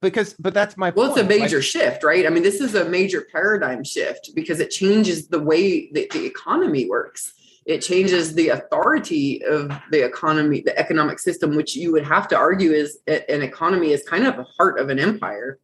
[0.00, 1.20] Because but that's my well point.
[1.20, 2.26] it's a major like, shift right?
[2.26, 6.24] I mean this is a major paradigm shift because it changes the way that the
[6.24, 7.32] economy works.
[7.64, 12.36] It changes the authority of the economy the economic system which you would have to
[12.36, 15.60] argue is an economy is kind of the heart of an empire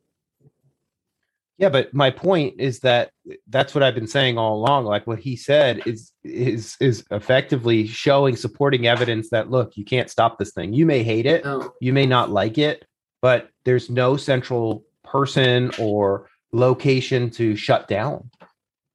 [1.59, 3.11] yeah but my point is that
[3.49, 7.87] that's what i've been saying all along like what he said is is is effectively
[7.87, 11.73] showing supporting evidence that look you can't stop this thing you may hate it no.
[11.81, 12.85] you may not like it
[13.21, 18.31] but there's no central person or location to shut down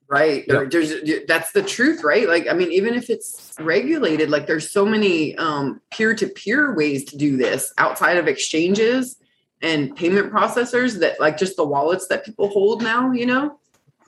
[0.08, 0.70] right yep.
[0.70, 0.94] there's
[1.28, 5.36] that's the truth right like i mean even if it's regulated like there's so many
[5.38, 9.18] um, peer-to-peer ways to do this outside of exchanges
[9.64, 13.60] and payment processors that like just the wallets that people hold now you know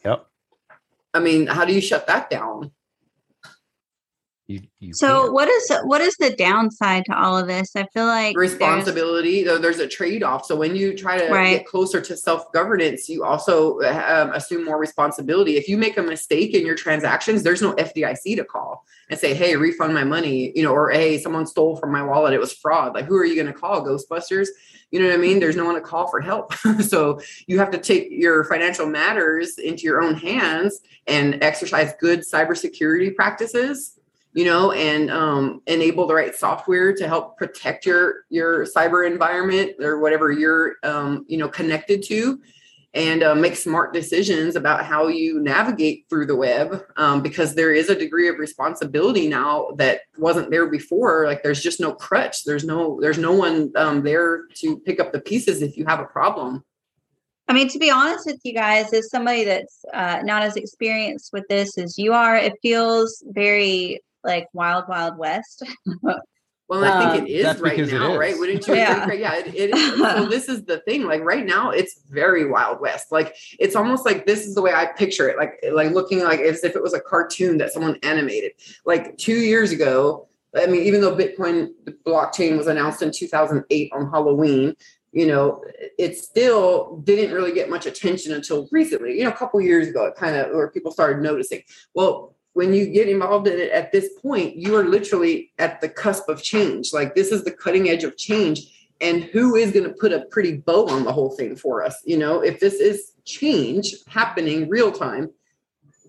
[0.04, 0.28] yep
[1.14, 2.72] i mean how do you shut that down
[4.48, 5.34] you, you so can't.
[5.34, 7.76] what is what is the downside to all of this?
[7.76, 9.44] I feel like responsibility.
[9.44, 10.46] There's, there's a trade off.
[10.46, 11.58] So when you try to right.
[11.58, 15.58] get closer to self governance, you also um, assume more responsibility.
[15.58, 19.34] If you make a mistake in your transactions, there's no FDIC to call and say,
[19.34, 22.34] "Hey, refund my money," you know, or "Hey, someone stole from my wallet.
[22.34, 23.84] It was fraud." Like, who are you going to call?
[23.84, 24.50] Ghostbusters?
[24.96, 25.42] You know what I mean?
[25.42, 26.54] There's no one to call for help.
[26.80, 32.22] so you have to take your financial matters into your own hands and exercise good
[32.22, 34.00] cybersecurity practices
[34.32, 39.72] you know, and um, enable the right software to help protect your your cyber environment
[39.80, 42.42] or whatever you're um, you know connected to,
[42.96, 47.74] and uh, make smart decisions about how you navigate through the web um, because there
[47.74, 51.26] is a degree of responsibility now that wasn't there before.
[51.26, 52.46] Like there's just no crutch.
[52.46, 56.00] There's no there's no one um, there to pick up the pieces if you have
[56.00, 56.64] a problem.
[57.48, 61.32] I mean, to be honest with you guys, as somebody that's uh, not as experienced
[61.32, 65.64] with this as you are, it feels very like Wild Wild West.
[66.68, 68.38] Well, I think it is um, right now, right?
[68.38, 69.06] Wouldn't you yeah.
[69.06, 69.20] Right?
[69.20, 69.98] Yeah, it, it is.
[70.00, 71.04] so this is the thing.
[71.04, 73.12] Like right now, it's very Wild West.
[73.12, 75.38] Like it's almost like this is the way I picture it.
[75.38, 78.54] Like like looking like as if it was a cartoon that someone animated.
[78.86, 81.70] Like two years ago, I mean, even though Bitcoin
[82.06, 84.76] blockchain was announced in 2008 on Halloween,
[85.12, 85.64] you know,
[86.00, 89.18] it still didn't really get much attention until recently.
[89.18, 91.62] You know, a couple years ago, it kind of where people started noticing.
[91.94, 95.90] Well, when you get involved in it at this point, you are literally at the
[95.90, 96.94] cusp of change.
[96.94, 98.90] Like this is the cutting edge of change.
[99.02, 102.02] And who is going to put a pretty bow on the whole thing for us?
[102.06, 105.32] You know, if this is change happening real time,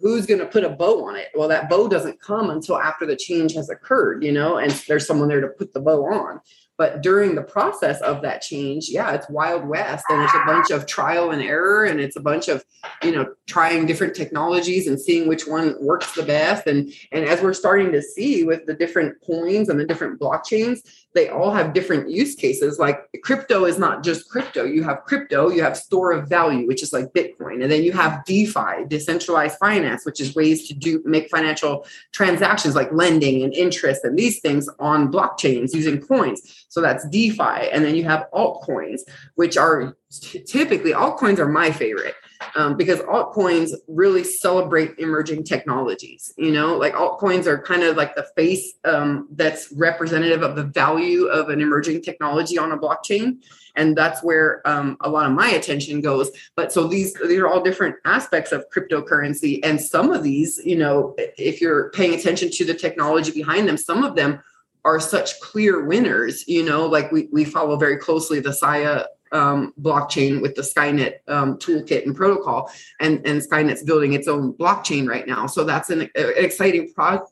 [0.00, 1.30] who's going to put a bow on it?
[1.34, 5.04] Well, that bow doesn't come until after the change has occurred, you know, and there's
[5.04, 6.40] someone there to put the bow on.
[6.78, 10.70] But during the process of that change, yeah, it's wild west and it's a bunch
[10.70, 12.64] of trial and error and it's a bunch of,
[13.02, 16.66] you know, trying different technologies and seeing which one works the best.
[16.66, 20.80] And and as we're starting to see with the different coins and the different blockchains,
[21.16, 22.78] they all have different use cases.
[22.78, 24.64] Like crypto is not just crypto.
[24.64, 27.92] You have crypto, you have store of value, which is like Bitcoin, and then you
[27.92, 33.54] have DeFi, decentralized finance, which is ways to do make financial transactions like lending and
[33.54, 36.66] interest and these things on blockchains using coins.
[36.68, 39.00] So that's DeFi, and then you have altcoins,
[39.36, 39.96] which are
[40.44, 42.14] typically altcoins are my favorite
[42.54, 46.32] um, because altcoins really celebrate emerging technologies.
[46.36, 50.64] You know, like altcoins are kind of like the face um, that's representative of the
[50.64, 53.42] value of an emerging technology on a blockchain,
[53.76, 56.30] and that's where um, a lot of my attention goes.
[56.54, 60.76] But so these these are all different aspects of cryptocurrency, and some of these, you
[60.76, 64.40] know, if you're paying attention to the technology behind them, some of them
[64.84, 66.46] are such clear winners.
[66.46, 69.06] You know, like we we follow very closely the Sia
[69.36, 72.70] um, blockchain with the Skynet um, toolkit and protocol,
[73.00, 75.46] and and Skynet's building its own blockchain right now.
[75.46, 77.26] So that's an, an exciting pro-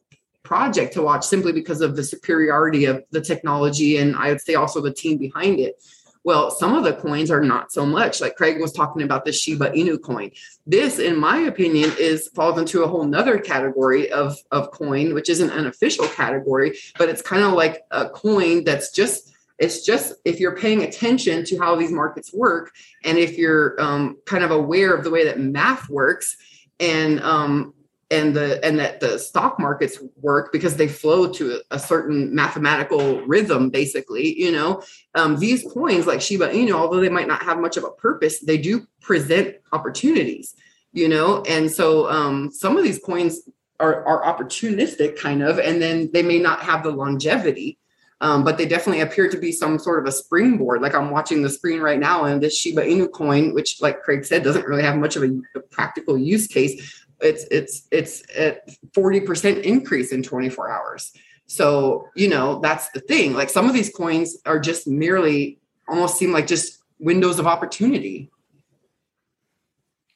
[0.45, 4.55] project to watch simply because of the superiority of the technology and I would say
[4.55, 5.83] also the team behind it.
[6.23, 8.21] Well, some of the coins are not so much.
[8.21, 10.31] Like Craig was talking about the Shiba Inu coin.
[10.67, 15.29] This, in my opinion, is falls into a whole nother category of, of coin, which
[15.29, 20.15] isn't an official category, but it's kind of like a coin that's just it's just
[20.25, 22.73] if you're paying attention to how these markets work
[23.05, 26.37] and if you're um, kind of aware of the way that math works
[26.81, 27.73] and um,
[28.11, 33.21] and the and that the stock markets work because they flow to a, certain mathematical
[33.23, 34.83] rhythm basically you know?
[35.15, 38.41] Um, these coins like shiba inu although they might not have much of a purpose
[38.41, 40.55] they do present opportunities
[40.93, 41.43] you know?
[41.49, 43.41] And so um, some of these coins
[43.81, 47.79] are, are opportunistic kind of and then they may not have the longevity
[48.21, 50.81] um, but they definitely appear to be some sort of a springboard.
[50.81, 54.25] Like I'm watching the screen right now, and this Shiba Inu coin, which, like Craig
[54.25, 57.05] said, doesn't really have much of a, a practical use case.
[57.21, 61.13] It's it's it's at forty percent increase in 24 hours.
[61.47, 63.35] So you know that's the thing.
[63.35, 65.59] Like some of these coins are just merely
[65.89, 68.31] almost seem like just windows of opportunity.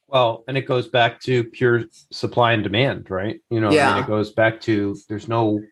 [0.06, 3.40] Well, and it goes back to pure supply and demand, right?
[3.50, 3.90] You know, yeah.
[3.90, 5.62] I mean, it goes back to there's no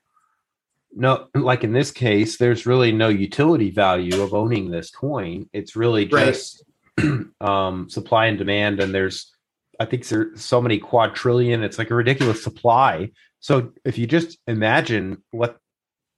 [0.96, 5.76] no like in this case there's really no utility value of owning this coin it's
[5.76, 6.64] really just
[6.98, 7.24] right.
[7.40, 9.32] um, supply and demand and there's
[9.78, 14.38] i think there's so many quadrillion it's like a ridiculous supply so if you just
[14.46, 15.58] imagine what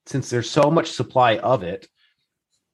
[0.06, 1.88] since there's so much supply of it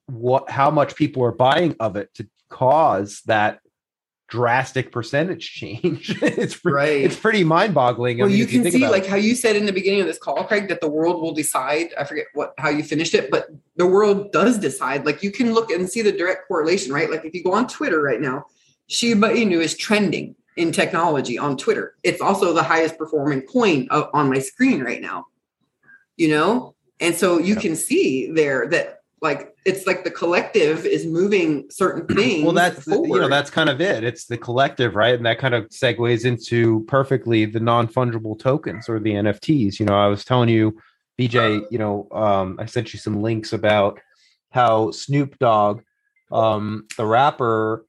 [0.07, 3.61] what how much people are buying of it to cause that
[4.35, 6.18] drastic percentage change.
[6.22, 7.01] it's pre- right.
[7.03, 8.18] It's pretty mind boggling.
[8.18, 9.11] Well, I mean, you can you see like it.
[9.11, 11.95] how you said in the beginning of this call, Craig, that the world will decide.
[11.97, 15.07] I forget what how you finished it, but the world does decide.
[15.07, 17.09] Like you can look and see the direct correlation, right?
[17.09, 18.47] Like if you go on Twitter right now,
[18.89, 21.95] Shiba Inu is trending in technology on Twitter.
[22.03, 25.26] It's also the highest performing coin uh, on my screen right now.
[26.16, 31.06] You know, and so you can see there that like it's like the collective is
[31.06, 33.08] moving certain things well that's forward.
[33.08, 34.04] you know that's kind of it.
[34.04, 35.14] It's the collective right?
[35.14, 39.98] And that kind of segues into perfectly the non-fungible tokens or the nfts you know
[39.98, 40.76] i was telling you
[41.18, 43.98] bj you know um, i sent you some links about
[44.50, 45.82] how snoop dogg
[46.30, 47.86] um, the rapper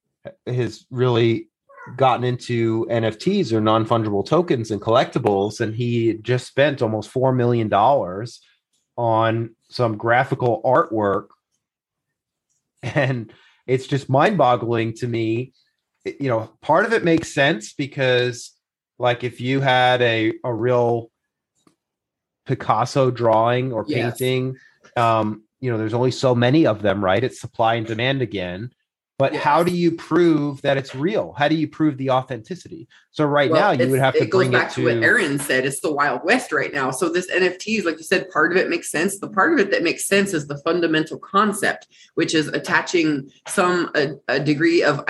[0.48, 1.50] has really
[1.98, 7.68] gotten into nfts or non-fungible tokens and collectibles and he just spent almost four million
[7.68, 8.40] dollars
[8.98, 11.28] on some graphical artwork.
[12.84, 13.34] And
[13.68, 15.54] it's just mind-boggling to me.
[16.06, 18.52] You know part of it makes sense because
[19.00, 21.10] like if you had a a real
[22.46, 25.04] picasso drawing or painting yes.
[25.04, 27.24] um you know there's only so many of them right?
[27.24, 28.70] It's supply and demand again
[29.18, 29.44] but yes.
[29.44, 31.34] how do you prove that it's real?
[31.38, 32.88] How do you prove the authenticity?
[33.12, 35.04] So right well, now you would have to it goes bring back it to, what
[35.04, 35.66] Aaron said.
[35.66, 36.92] It's the wild west right now.
[36.92, 39.20] So this NFTs, like you said, part of it makes sense.
[39.20, 43.90] The part of it that makes sense is the fundamental concept, which is attaching some
[43.96, 45.02] a, a degree of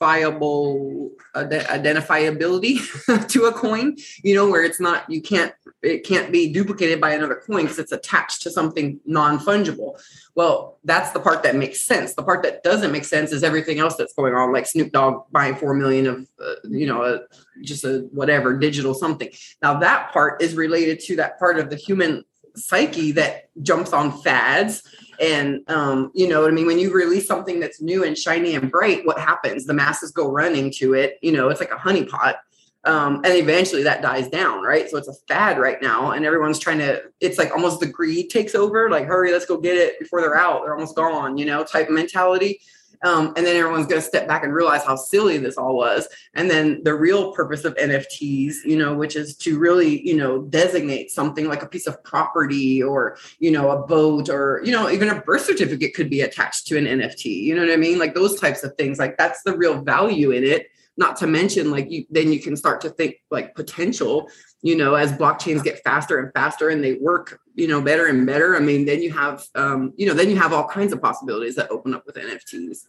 [0.00, 3.96] identifiable identifiability to a coin.
[4.22, 7.78] You know, where it's not you can't it can't be duplicated by another coin because
[7.78, 10.00] it's attached to something non-fungible.
[10.34, 12.14] Well, that's the part that makes sense.
[12.14, 15.24] The part that doesn't make sense is everything else that's going on, like Snoop Dogg
[15.32, 17.20] buying four million of, uh, you know, a,
[17.62, 19.30] just a whatever digital something.
[19.62, 22.24] Now that part is related to that part of the human
[22.56, 24.82] psyche that jumps on fads
[25.20, 26.66] and um, you know what i mean?
[26.66, 29.66] When you release something that's new and shiny and bright what happens?
[29.66, 32.36] The masses go running to it you know it's like a honeypot
[32.84, 34.88] um, and eventually that dies down right?
[34.88, 38.30] So it's a fad right now and everyone's trying to it's like almost the greed
[38.30, 41.44] takes over like hurry let's go get it before they're out they're almost gone you
[41.44, 42.60] know type mentality
[43.02, 46.06] um, and then everyone's going to step back and realize how silly this all was.
[46.34, 50.42] And then the real purpose of nfts you know which is to really you know
[50.42, 54.90] designate something like a piece of property or you know a boat or you know
[54.90, 57.98] even a birth certificate could be attached to an nft you know what i mean?
[57.98, 60.70] Like those types of things like that's the real value in it
[61.00, 64.30] not to mention like you then you can start to think like potential
[64.60, 68.26] you know as blockchains get faster and faster and they work you know better and
[68.26, 68.54] better.
[68.54, 71.56] I mean then you have um you know then you have all kinds of possibilities
[71.56, 72.84] that open up with nfts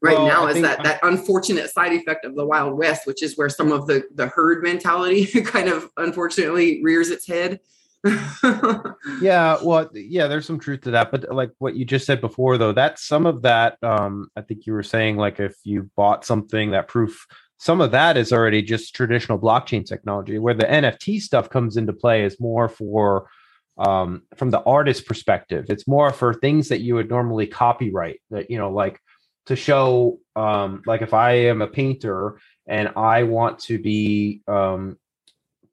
[0.00, 3.22] right Well, now I is that that unfortunate side effect of the wild west which
[3.22, 7.60] is where some of the the herd mentality kind of unfortunately rears its head
[9.20, 12.58] yeah well yeah there's some truth to that but like what you just said before
[12.58, 16.24] though that's some of that um i think you were saying like if you bought
[16.24, 17.26] something that proof
[17.58, 21.92] some of that is already just traditional blockchain technology where the nft stuff comes into
[21.92, 23.28] play is more for
[23.78, 25.66] um from the artist perspective.
[25.68, 29.00] It's more for things that you would normally copyright that you know like
[29.46, 34.96] to show um like if i am a painter and i want to be um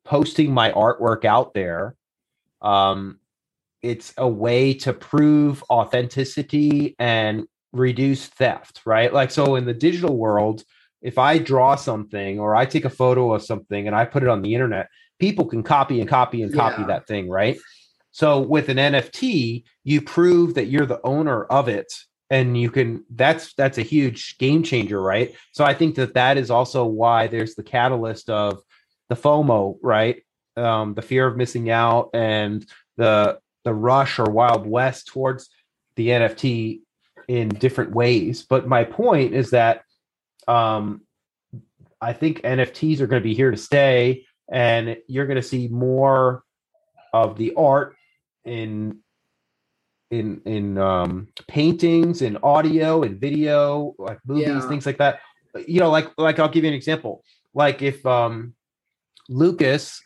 [0.06, 1.96] posting my artwork out there
[2.62, 3.20] um,
[3.82, 9.14] it's a way to prove authenticity and reduce theft, right?
[9.14, 10.64] Like, so in the digital world,
[11.02, 14.30] if I draw something or I take a photo of something and I put it
[14.30, 14.90] on the internet,
[15.20, 16.88] people can copy and copy and copy Yeah.
[16.88, 17.58] that thing, right?
[18.12, 21.94] So with an NFT, you prove that you're the owner of it
[22.30, 26.38] and you can that's that's a huge game changer right so i think that that
[26.38, 28.62] is also why there's the catalyst of
[29.10, 30.24] the fomo right
[30.60, 32.66] um, the fear of missing out and
[32.98, 35.50] the the rush or wild west towards
[35.96, 36.82] the NFT
[37.28, 38.44] in different ways.
[38.44, 39.84] But my point is that
[40.48, 41.02] um,
[42.02, 45.68] I think NFTs are going to be here to stay, and you're going to see
[45.68, 46.44] more
[47.14, 47.96] of the art
[48.46, 49.00] in
[50.12, 54.68] in in um, paintings, in audio, and video, like movies, Yeah.
[54.68, 55.20] things like that.
[55.68, 57.24] You know, like like I'll give you an example.
[57.54, 58.54] Like if um,
[59.28, 60.02] Lucas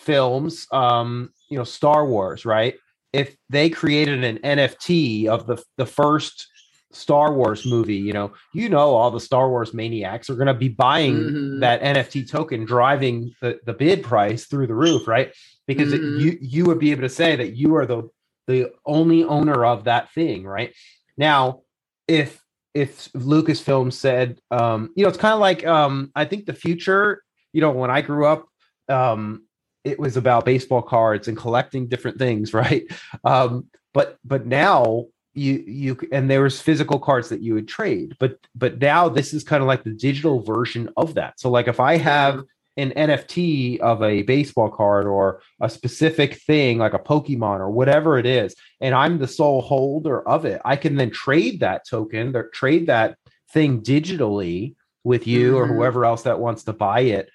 [0.00, 2.74] films um you know star wars right
[3.12, 6.46] if they created an nft of the the first
[6.92, 10.54] star wars movie you know you know all the star wars maniacs are going to
[10.54, 11.60] be buying Mhm.
[11.60, 15.32] that nft token driving the, the bid price through the roof right
[15.66, 16.18] because it- Mhm.
[16.20, 18.08] you you would be able to say that you are the
[18.46, 20.74] the only owner of that thing right
[21.16, 21.60] now
[22.08, 22.42] if
[22.74, 27.22] if lucasfilm said um you know it's kind of like um i think the future
[27.52, 28.46] you know when i grew up
[28.88, 29.44] um
[29.84, 32.84] it was about baseball cards and collecting different things right
[33.24, 38.16] um but but now you you and there was physical cards that you would trade
[38.18, 41.68] but but now this is kind of like the digital version of that so like
[41.68, 42.42] if i have
[42.76, 48.18] an nft of a baseball card or a specific thing like a pokemon or whatever
[48.18, 52.34] it is and i'm the sole holder of it i can then trade that token
[52.34, 53.16] or trade that
[53.52, 54.74] thing digitally
[55.04, 55.74] with you or Mhm.
[55.74, 57.30] whoever else that wants to buy it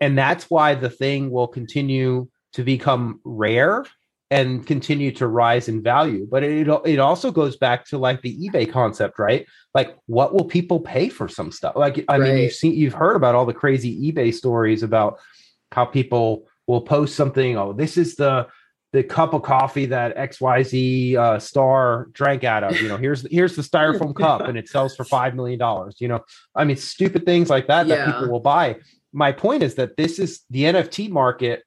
[0.00, 3.84] and that's why the thing will continue to become rare
[4.30, 6.26] and continue to rise in value.
[6.28, 9.46] But it it also goes back to like the ebay concept right?
[9.74, 11.76] Like what will people pay for some stuff?
[11.76, 15.18] Like i mean you've seen you've heard about all the crazy ebay stories about
[15.72, 18.46] how people will post something oh this is the
[18.92, 22.80] the cup of coffee that xyz uh, star drank out of.
[22.80, 26.08] You know here's here's the styrofoam cup and it sells for five million dollars you
[26.08, 26.24] know?
[26.54, 28.76] I mean stupid things like that that people will buy
[29.12, 31.62] my point is that this is the nft market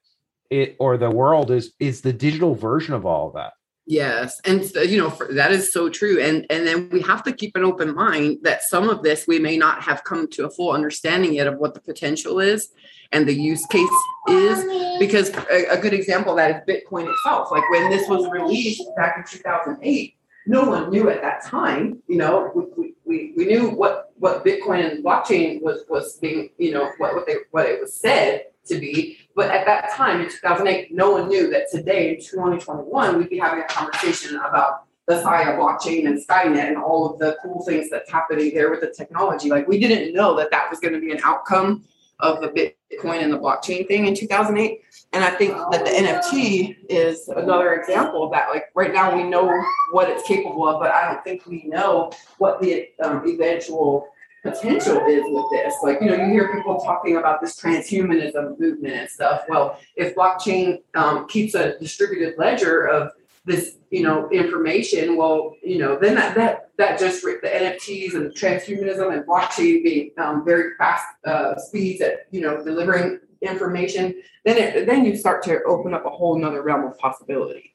[0.50, 3.52] it or the world is is the digital version of all of that
[3.86, 7.24] Yes, and so, you know for, that is so true, and and then we have
[7.24, 10.46] to keep an open mind that some of this we may not have come to
[10.46, 12.68] a full understanding yet of what the potential is
[13.12, 13.88] and the use case
[14.28, 14.64] is.
[14.98, 17.50] Because a, a good example that is Bitcoin itself.
[17.50, 20.14] Like when this was released back in 2008,
[20.46, 22.02] no one knew at that time.
[22.06, 26.50] You know, we, we, we, we knew what what Bitcoin and blockchain was was being,
[26.58, 29.18] you know, what what they what it was said to be.
[29.34, 33.38] But at that time in 2008, no one knew that today in 2021 we'd be
[33.38, 37.90] having a conversation about the Sia blockchain and Skynet and all of the cool things
[37.90, 39.48] that's happening there with the technology.
[39.48, 41.84] Like we didn't know that that was going to be an outcome
[42.20, 44.82] of the Bitcoin and the blockchain thing in 2008.
[45.12, 48.48] And I think that the NFT is another example of that.
[48.50, 49.50] Like right now, we know
[49.90, 54.08] what it's capable of, but I don't think we know what the um, eventual
[54.42, 55.74] potential is with this.
[55.82, 59.42] Like, you know, you hear people talking about this transhumanism movement and stuff.
[59.48, 63.10] Well, if blockchain um, keeps a distributed ledger of
[63.44, 68.30] this, you know, information, well, you know, then that that that just the NFTs and
[68.32, 74.14] transhumanism and blockchain being um, very fast uh, speeds at you know delivering information,
[74.44, 77.74] then it then you start to open up a whole nother realm of possibility.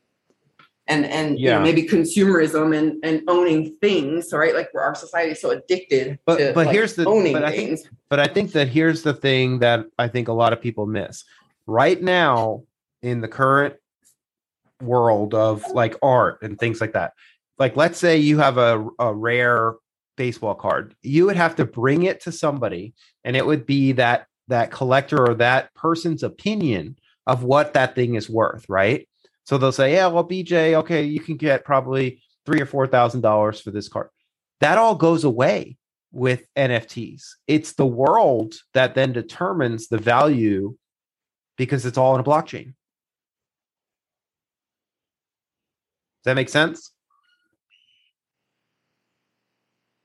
[0.87, 1.63] And and you know, Yeah.
[1.63, 4.53] maybe consumerism and, and owning things, right?
[4.53, 7.43] Like where our society is so addicted But- to but like, here's the- owning but
[7.43, 7.89] I think- things.
[8.09, 11.23] but i think that here's the thing that i think a lot of people miss
[11.65, 12.63] right now
[13.01, 13.75] in the current
[14.81, 17.13] world of like art and things like that
[17.57, 19.73] like let's say you have a, a rare
[20.17, 22.93] baseball card you would have to bring it to somebody
[23.23, 28.15] and it would be that that collector or that person's opinion of what that thing
[28.15, 29.07] is worth right
[29.43, 33.21] so they'll say yeah well bj okay you can get probably three or four thousand
[33.21, 34.09] dollars for this card
[34.61, 35.77] that all goes away
[36.15, 37.33] with NFTs.
[37.45, 40.77] It's the world that then determines the value
[41.57, 42.73] because it's all in a blockchain.
[46.23, 46.91] Does that make sense?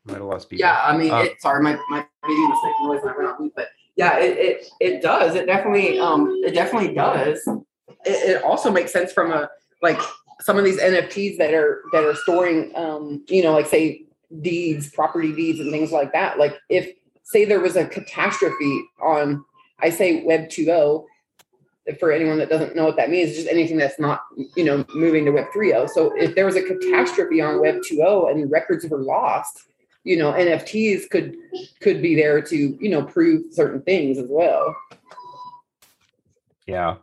[0.04, 0.66] Might have lost people.
[0.66, 3.52] Yeah, I mean, Uh, it, sorry, my my video was when I went on mute,
[3.54, 5.34] but yeah, it, it it does.
[5.34, 7.46] It definitely um it definitely does.
[8.04, 9.48] It, it also makes sense from a
[9.82, 10.00] like
[10.40, 14.04] some of these NFTs that are that are storing um you know like say
[14.42, 16.38] deeds, property deeds, and things like that.
[16.38, 19.44] Like if say there was a catastrophe on
[19.80, 21.04] I say Web 2.0
[21.98, 24.20] for anyone that doesn't know what that means, just anything that's not,
[24.56, 25.88] you know, moving to Web 3.0.
[25.88, 29.69] So if there was a catastrophe on Web 2.0 and records were lost,
[30.04, 31.36] you know, NFTs could
[31.80, 34.74] could be there to, you know, prove certain things as well.
[36.66, 36.96] yeah.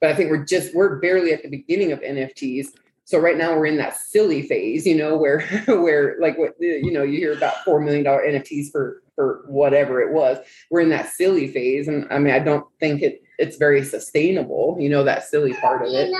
[0.00, 2.68] But I think we're just we're barely at the beginning of NFTs.
[3.04, 6.92] So right now we're in that silly phase, you know, where where like what you
[6.92, 10.38] know you hear about four million dollar NFTs for for whatever it was.
[10.70, 14.76] We're in that silly phase, and I mean I don't think it it's very sustainable.
[14.80, 16.10] You know that silly part of it.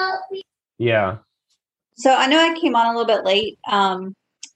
[0.78, 1.18] Yeah.
[1.94, 3.58] So I know I came on a little bit late.
[3.68, 4.14] Um,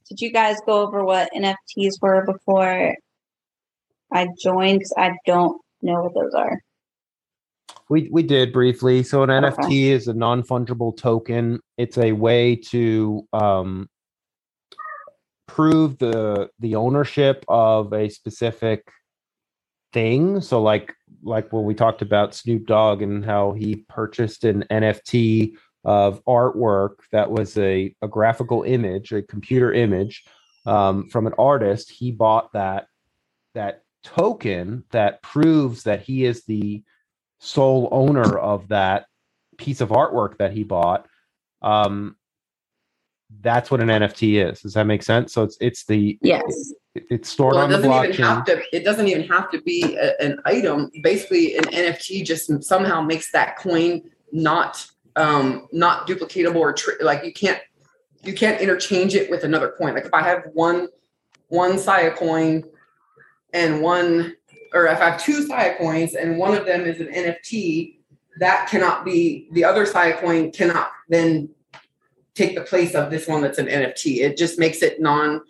[0.09, 2.95] did you guys go over what NFTs were before
[4.13, 4.81] I joined?
[4.83, 6.61] 'Cause I don't know what those are.
[7.89, 9.03] We we did briefly.
[9.03, 9.51] So an Okay.
[9.63, 11.61] NFT is a non-fungible token.
[11.77, 13.89] It's a way to um,
[15.47, 18.89] prove the the ownership of a specific
[19.93, 20.41] thing.
[20.41, 25.57] So like like when we talked about Snoop Dogg and how he purchased an NFT
[25.85, 30.25] of artwork that was a, a graphical image, a computer image
[30.67, 31.91] um, from an artist.
[31.91, 32.87] He bought that
[33.55, 36.83] that token that proves that he is the
[37.39, 39.07] sole owner of that
[39.59, 41.07] piece of artwork that he bought.
[41.63, 42.17] Um,
[43.41, 44.61] that's what an NFT is.
[44.61, 45.33] Does that make sense?
[45.33, 46.43] So it's it's the Yes.
[46.95, 48.63] it- it's stored Well, on it the doesn't even have to.
[48.73, 50.91] It doesn't even have to be a- an item.
[51.03, 57.25] Basically, an NFT just somehow makes that coin not um not duplicatable or tr- like
[57.25, 57.61] you can't
[58.25, 59.95] you can't interchange it with another coin.
[59.95, 60.89] Like if I have one
[61.49, 62.65] one Sia coin
[63.53, 64.35] and one,
[64.73, 67.99] or if I have two Sia coins and one of them is an NFT,
[68.41, 71.49] that cannot be the other Sia coin cannot then
[72.35, 74.19] take the place of this one that's an NFT.
[74.19, 75.41] It just makes it non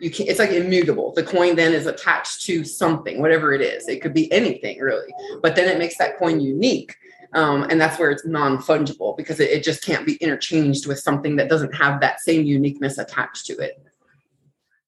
[0.00, 1.12] you can it's like immutable.
[1.12, 3.88] The coin then is attached to something, whatever it is.
[3.88, 5.12] It could be anything really,
[5.42, 6.94] but then it makes that coin unique.
[7.34, 11.36] Um, and that's where it's non-fungible because it, it just can't be interchanged with something
[11.36, 13.82] that doesn't have that same uniqueness attached to it.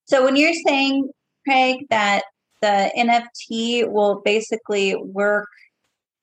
[0.04, 1.10] So when you're saying,
[1.46, 2.24] Craig, that
[2.62, 5.48] the NFT will basically work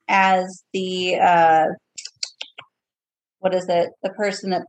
[0.08, 1.66] as the uh,
[3.40, 3.92] what is it?
[4.04, 4.66] The person that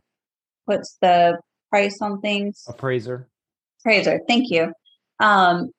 [0.67, 1.39] puts the
[1.71, 2.65] price on things.
[2.69, 3.29] Appraiser.
[3.81, 4.21] Appraiser.
[4.29, 4.73] Thank you.
[5.21, 5.71] Um,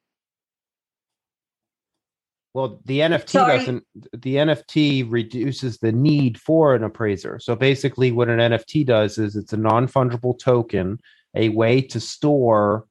[2.60, 3.84] Well, the NFT So are you- doesn't.
[4.12, 7.40] The NFT reduces the need for an appraiser.
[7.40, 11.00] So basically, what an NFT does is it's a non-fungible token,
[11.34, 12.86] a way to store,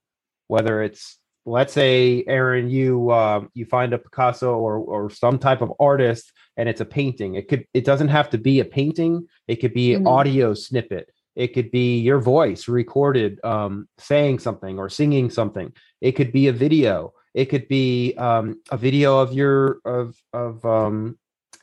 [0.47, 5.61] whether it's let's say Aaron, you uh, you find a Picasso or or some type
[5.61, 7.35] of artist, and it's a painting.
[7.35, 9.27] It could it doesn't have to be a painting.
[9.49, 10.07] It could be Mhm.
[10.07, 11.11] audio snippet.
[11.37, 15.73] It could be your voice recorded um, saying something or singing something.
[16.01, 20.65] It could be a video it could be um, a video of your of of
[20.65, 21.17] um,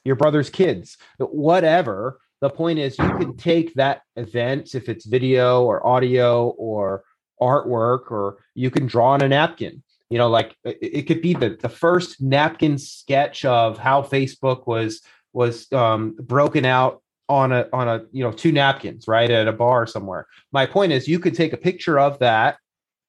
[0.06, 0.98] your brother's kids.
[1.20, 2.20] Whatever.
[2.40, 7.04] The point is you can take that event if it's video or audio or
[7.42, 9.84] artwork or you can draw on a napkin.
[10.10, 15.02] You know like it, could be the, the first napkin sketch of how facebook was
[15.34, 19.54] was um, broken out on a on a you know two napkins right at a
[19.54, 20.28] bar somewhere.
[20.54, 22.60] My point is you could take a picture of that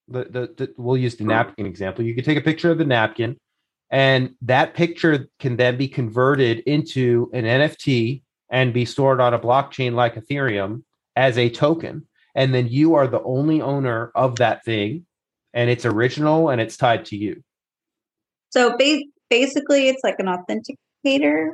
[0.09, 2.05] the, the, the we'll use the napkin example.
[2.05, 3.37] You can take a picture of the napkin,
[3.91, 9.39] and that picture can then be converted into an NFT and be stored on a
[9.39, 10.83] blockchain like Ethereum
[11.17, 12.07] as a token.
[12.35, 15.07] And then you are the only owner of that thing,
[15.55, 17.43] and it's original and it's tied to you.
[18.51, 21.51] so ba- basically, it's like an authenticator.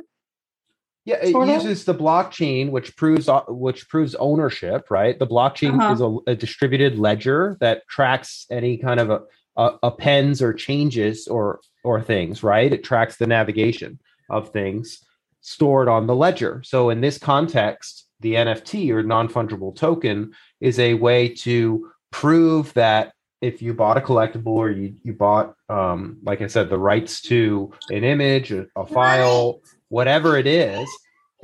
[1.05, 1.55] Yeah, it Sort of?
[1.55, 5.17] uses the blockchain, which proves which proves ownership, right?
[5.19, 5.93] The blockchain Uh-huh.
[5.93, 9.21] is a, a distributed ledger that tracks any kind of a,
[9.57, 12.71] a, appends or changes or or things, right?
[12.71, 13.99] It tracks the navigation
[14.29, 15.03] of things
[15.41, 16.61] stored on the ledger.
[16.63, 20.31] So in this context, the NFT or non-fungible token
[20.61, 25.55] is a way to prove that if you bought a collectible or you you bought
[25.67, 29.59] um, like I said, the rights to an image, a, a file,
[29.93, 30.89] whatever it is,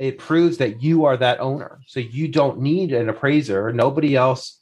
[0.00, 1.80] it proves that you are that owner.
[1.86, 3.72] So you don't need an appraiser.
[3.72, 4.60] Nobody else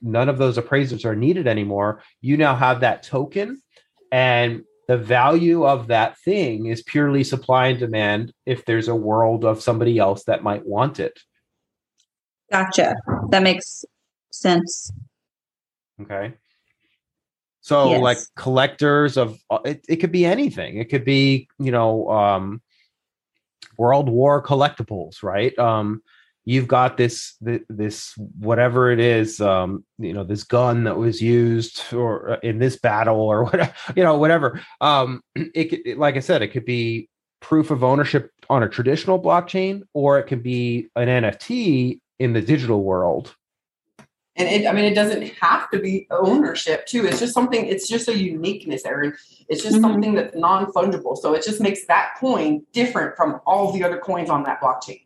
[0.00, 2.02] none of those appraisers are needed anymore.
[2.20, 3.62] You now have that token,
[4.10, 9.44] and the value of that thing is purely supply and demand if there's a world
[9.44, 11.20] of somebody else that might want it.
[12.50, 12.96] Gotcha.
[13.30, 13.84] That makes
[14.32, 14.90] sense.
[16.00, 16.34] Okay.
[17.60, 18.02] So Yes.
[18.02, 20.78] like collectors of uh, it, it could be anything.
[20.78, 22.62] It could be, you know, um
[23.78, 25.56] World War collectibles, right?
[25.58, 26.02] Um
[26.44, 31.82] you've got this this whatever it is, um you know, this gun that was used
[31.92, 34.60] or uh, in this battle or whatever, you know, whatever.
[34.80, 37.08] Um it, could, it like I said, it could be
[37.40, 42.40] proof of ownership on a traditional blockchain or it can be an NFT in the
[42.40, 43.34] digital world.
[44.36, 47.04] And it, I mean, it doesn't have to be ownership too.
[47.06, 47.66] It's just something.
[47.66, 49.14] It's just a uniqueness, Erin.
[49.48, 49.80] It's just Mhm.
[49.82, 51.18] something that's non-fungible.
[51.18, 55.02] So it just makes that coin different from all the other coins on that blockchain.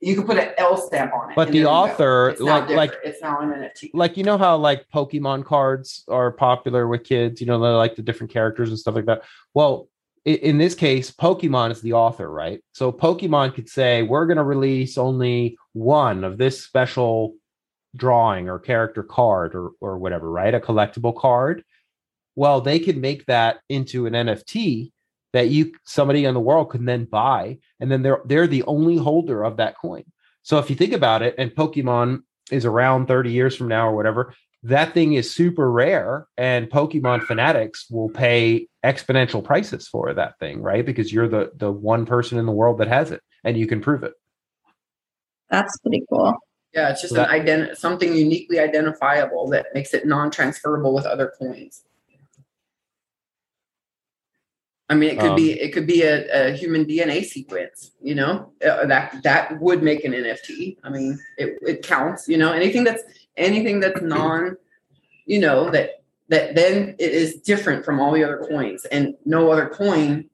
[0.00, 1.34] You can put an L stamp on it.
[1.36, 1.70] But the there you go.
[1.72, 3.90] author, like- like- it's now an NFT.
[3.94, 7.96] like you know how like pokemon cards are popular with kids you know they like
[7.96, 9.22] the different characters and stuff like that
[9.54, 9.88] well
[10.26, 14.42] in this case pokemon is the author right so pokemon could say we're going to
[14.44, 17.34] release only one of this special
[17.96, 21.64] drawing or character card or or whatever right a collectible card
[22.36, 24.90] well they could make that into an nft
[25.32, 28.96] that you somebody in the world can then buy and then they're they're the only
[28.96, 30.04] holder of that coin
[30.42, 33.96] so if you think about it and pokemon is around 30 years from now or
[33.96, 40.38] whatever, that thing is super rare and Pokemon fanatics will pay exponential prices for that
[40.38, 40.84] thing, right?
[40.84, 43.80] Because you're the the one person in the world that has it and you can
[43.80, 44.14] prove it.
[45.50, 46.34] That's pretty cool.
[46.74, 51.32] Yeah, it's just So an ident- something uniquely identifiable that makes it non-transferable with other
[51.38, 51.84] coins.
[54.88, 57.92] I mean, it could be it could be a, a human DNA sequence.
[58.02, 60.76] You know, uh, that that would make an NFT.
[60.84, 62.28] I mean, it it counts.
[62.28, 63.02] You know, anything that's
[63.36, 64.56] anything that's non,
[65.24, 69.50] you know, that that then it is different from all the other coins, and no
[69.50, 70.28] other coin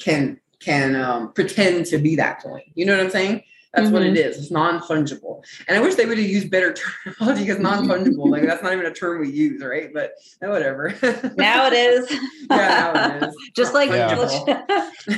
[0.00, 2.62] can can um, pretend to be that coin.
[2.74, 3.44] You know what I'm saying?
[3.74, 4.16] That's what it mm-hmm.
[4.16, 4.38] is.
[4.38, 5.42] It's non-fungible.
[5.66, 8.84] And I wish they would have used better terminology because non-fungible, like that's not even
[8.84, 9.90] a term we use, right?
[9.94, 10.94] But no, whatever.
[11.36, 12.10] Now it is.
[12.50, 13.34] yeah, now it is.
[13.54, 14.62] just like Yeah.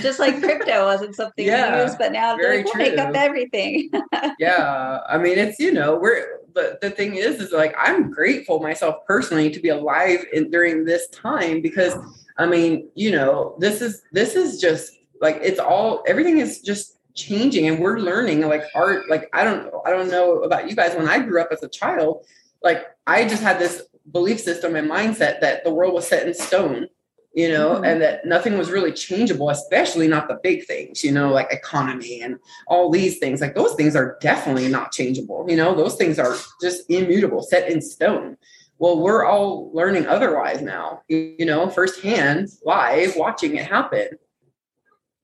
[0.00, 2.98] just like crypto wasn't something Yeah, we used, but now they're very like, we'll make
[2.98, 3.90] up everything.
[4.38, 5.00] yeah.
[5.08, 9.04] I mean, it's you know, we're but the thing is, is like I'm grateful myself
[9.06, 11.94] personally to be alive in, during this time because
[12.38, 16.93] I mean, you know, this is this is just like it's all everything is just
[17.14, 20.96] changing and we're learning like art like I don't I don't know about you guys
[20.96, 22.26] when I grew up as a child
[22.62, 26.34] like I just had this belief system and mindset that the world was set in
[26.34, 26.88] stone
[27.34, 27.86] you know Mhm.
[27.86, 32.20] and that nothing was really changeable especially not the big things you know like economy
[32.22, 32.36] and
[32.66, 33.40] all these things.
[33.40, 35.74] Like those things are definitely not changeable you know?
[35.74, 38.36] Those things are just immutable set in stone.
[38.78, 44.08] Well we're all learning otherwise now you, you know firsthand live watching it happen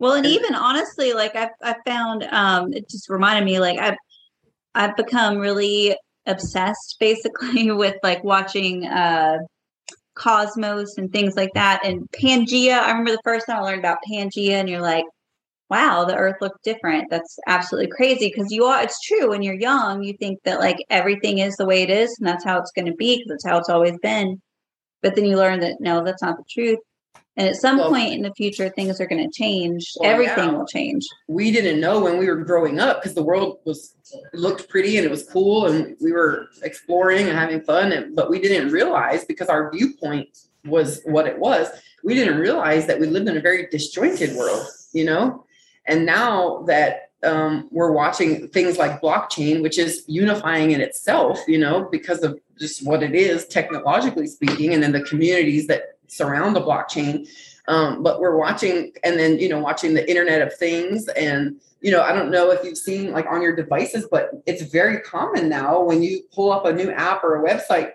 [0.01, 3.99] Well, and even honestly, like I've I found um it just reminded me like I've
[4.75, 5.95] I've become really
[6.27, 9.39] obsessed basically with like watching uh
[10.15, 12.81] Cosmos and things like that and Pangea.
[12.81, 15.05] I remember the first time I learned about Pangea and you're like,
[15.69, 17.11] wow, the earth looked different.
[17.11, 20.79] That's absolutely crazy because you are it's true when you're young, you think that like
[20.89, 23.47] everything is the way it is and that's how it's going to be because that's
[23.47, 24.41] how it's always been.
[25.03, 26.79] But then you learn that no, that's not the truth.
[27.41, 29.95] And at some Well- point in the future, things are going to change.
[29.99, 30.57] Well, Everything yeah.
[30.57, 31.07] will change.
[31.27, 33.95] we didn't know when we were growing up because the world was
[34.35, 38.29] looked pretty and it was cool and we were exploring and having fun and, but
[38.29, 40.29] we didn't realize because our viewpoint
[40.67, 41.69] was what it was
[42.05, 45.45] we didn't realize that we lived in a very disjointed world you know
[45.87, 51.59] and now that um, we're watching things like blockchain which is unifying in itself you
[51.59, 56.55] know because of just what it is technologically speaking and then the communities that surround
[56.55, 57.29] the blockchain
[57.69, 61.07] um, but we're watching and then you know watching the internet of things.
[61.09, 64.63] And you know i don't know if you've seen like on your devices but it's
[64.63, 67.93] very common now when you pull up a new app or a website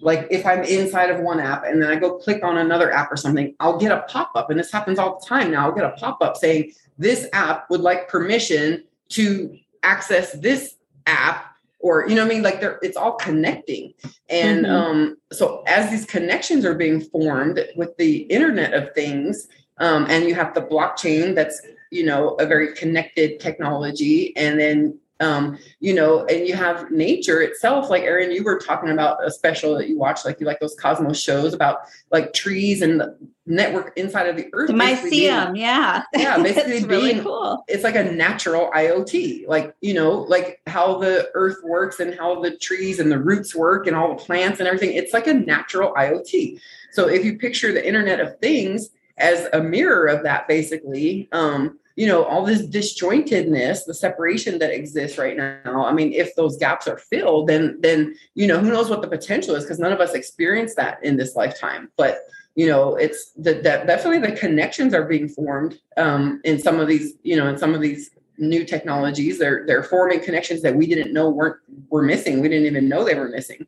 [0.00, 3.10] like if i'm inside of one app and then i go click on another app
[3.10, 4.50] or something i'll get a pop-up.
[4.50, 5.66] And this happens all the time now.
[5.66, 10.74] I'll get a pop-up saying this app would like permission to access this
[11.06, 13.92] app or you know what i mean like they're it's all connecting
[14.28, 14.70] and Mhm.
[14.70, 19.48] um so as these connections are being formed with the internet of things
[19.78, 21.60] um and you have the blockchain that's
[21.90, 27.40] you know a very connected technology and then um you know and you have nature
[27.42, 30.60] itself like Erin you were talking about a special that you watch like you like
[30.60, 31.78] those cosmos shows about
[32.12, 33.18] like trees and the,
[33.50, 34.66] network inside of the earth.
[34.68, 36.02] The mycelium, yeah.
[36.14, 37.64] Yeah, basically It's really being- cool.
[37.66, 42.40] it's like a natural IoT, like you know, like how the earth works and how
[42.42, 44.92] the trees and the roots work and all the plants and everything.
[44.94, 46.60] It's like a natural IoT.
[46.92, 51.78] So if you picture the Internet of Things as a mirror of that, basically, um,
[51.98, 55.84] you know, all this disjointedness, the separation that exists right now.
[55.84, 59.08] I mean, if those gaps are filled, then then you know, who knows what the
[59.08, 61.90] potential is because none of us experience that in this lifetime.
[61.96, 62.20] But
[62.54, 66.86] you know it's the, that definitely the connections are being formed um, in some of
[66.88, 70.86] these you know in some of these new technologies they're they're forming connections that we
[70.86, 71.56] didn't know weren't
[71.88, 73.64] were missing we didn't even know they were missing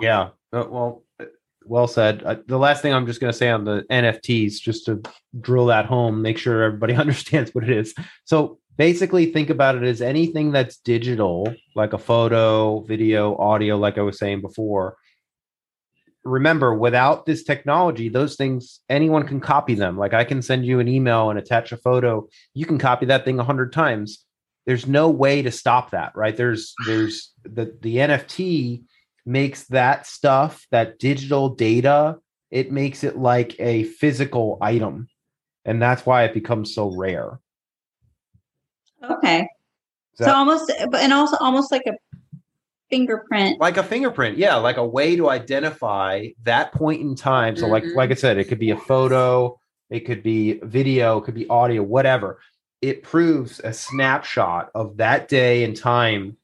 [0.00, 0.30] Yeah.
[0.52, 1.02] Uh, well,
[1.68, 2.22] well said.
[2.22, 5.02] Uh, the last thing I'm just going to say on the NFTs, just to
[5.40, 7.94] drill that home, make sure everybody understands what it is.
[8.24, 13.98] So basically, think about it as anything that's digital, like a photo, video, audio, like
[13.98, 14.96] I was saying before.
[16.24, 19.96] Remember, without this technology, those things, anyone can copy them.
[19.96, 22.28] Like I can send you an email and attach a photo.
[22.52, 24.24] You can copy that thing a hundred times.
[24.66, 26.36] There's no way to stop that, right?
[26.36, 28.82] There's, there's the, the NFT
[29.26, 32.18] makes that stuff, that digital data,
[32.50, 35.08] it makes it like a physical item.
[35.64, 37.40] And that's why it becomes so rare.
[39.10, 39.40] Okay.
[40.18, 41.92] Is so almost, but and also almost like a
[42.88, 43.60] fingerprint.
[43.60, 47.82] like a fingerprint yeah like a way to identify that point in time so like
[47.82, 47.96] Mhm.
[47.96, 49.58] like i said it could be a photo
[49.90, 52.38] it could be video it could be audio whatever
[52.82, 56.36] it proves a snapshot of that day and time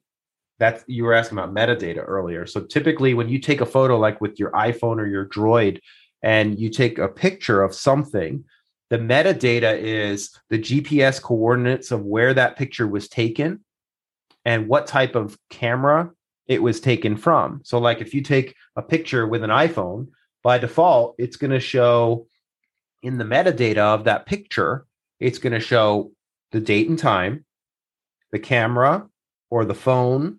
[0.63, 4.21] that you were asking about metadata earlier so typically when you take a photo like
[4.21, 5.79] with your iphone or your droid
[6.23, 8.45] and you take a picture of something
[8.91, 13.61] the metadata is the gps coordinates of where that picture was taken
[14.45, 16.11] and what type of camera
[16.47, 17.61] it was taken from.
[17.65, 20.09] So, like if you take a picture with an iPhone,
[20.43, 22.27] by default, it's going to show
[23.03, 24.87] in the metadata of that picture,
[25.21, 26.13] it's going to show
[26.51, 27.45] the date and time,
[28.33, 29.07] the camera
[29.51, 30.39] or the phone,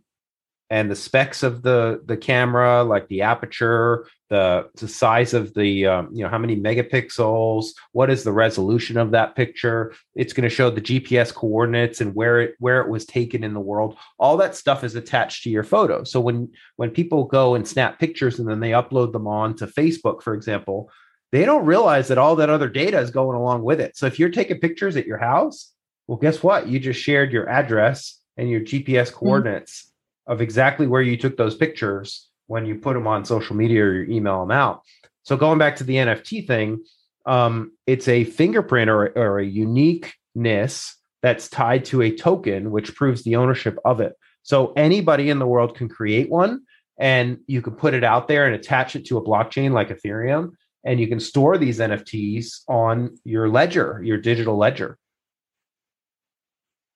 [0.74, 5.86] and the specs of the the camera, like the aperture, the the size of the
[5.86, 9.94] um, you know how many megapixels, what is the resolution of that picture.
[10.16, 13.54] It's going to show the GPS coordinates and where it where it was taken in
[13.54, 14.00] the world.
[14.18, 16.04] All that stuff is attached to your photo.
[16.06, 19.68] So when when people go and snap pictures and then they upload them on to
[19.68, 20.90] facebook for example
[21.32, 23.96] they don't realize that all that other data is going along with it.
[23.96, 25.72] So if you're taking pictures at your house
[26.08, 26.68] well guess what?
[26.68, 29.93] You just shared your address and your gps coordinates
[30.28, 34.04] of exactly where you took those pictures when you put them on social media or
[34.04, 34.82] you email them out
[35.24, 36.80] so going back to the nft thing
[37.26, 43.24] um, it's a fingerprint or, or a uniqueness that's tied to a token which proves
[43.24, 44.14] the ownership of it.
[44.44, 46.64] So anybody in the world can create one
[47.00, 50.52] and you can put it out there and attach it to a blockchain like Ethereum
[50.84, 54.98] and you can store these NFTs on your ledger, your digital ledger.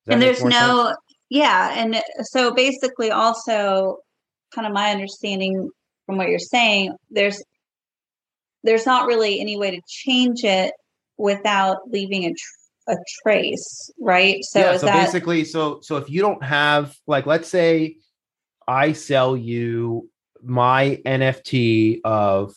[0.08, 0.98] And there's no sense?
[1.30, 1.74] Yeah.
[1.76, 3.98] And so basically, also,
[4.54, 5.70] kind of my understanding
[6.06, 7.44] from what you're saying, there's
[8.64, 10.74] there's not really any way to change it
[11.18, 14.44] without leaving a tr- a trace, right?
[14.44, 17.98] So yeah, so that basically so so if you don't have like let's say
[18.68, 20.10] I sell you
[20.44, 22.54] my NFT of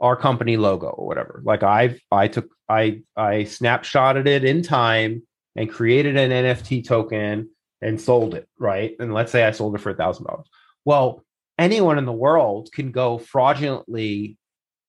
[0.00, 1.40] our company logo or whatever.
[1.44, 5.22] Like I've I took I I snapshotted it in time
[5.54, 7.48] and created an NFT token
[7.86, 8.96] and sold it, right?
[8.98, 10.48] And let's say I sold it for a thousand dollars.
[10.84, 11.24] Well,
[11.56, 14.36] anyone in the world can go fraudulently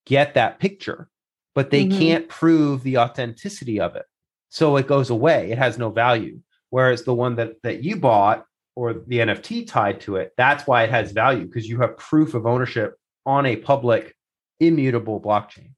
[0.06, 1.08] get that picture,
[1.54, 1.98] but they Mhm.
[1.98, 4.06] can't prove the authenticity of it.
[4.50, 5.52] So it goes away.
[5.52, 6.42] It has no value.
[6.72, 8.46] Whereas the one that that you bought
[8.76, 12.34] or the NFT tied to it, that's why it has value because you have proof
[12.34, 12.96] of ownership
[13.26, 14.16] on a public
[14.60, 15.72] immutable blockchain.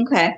[0.00, 0.34] okay?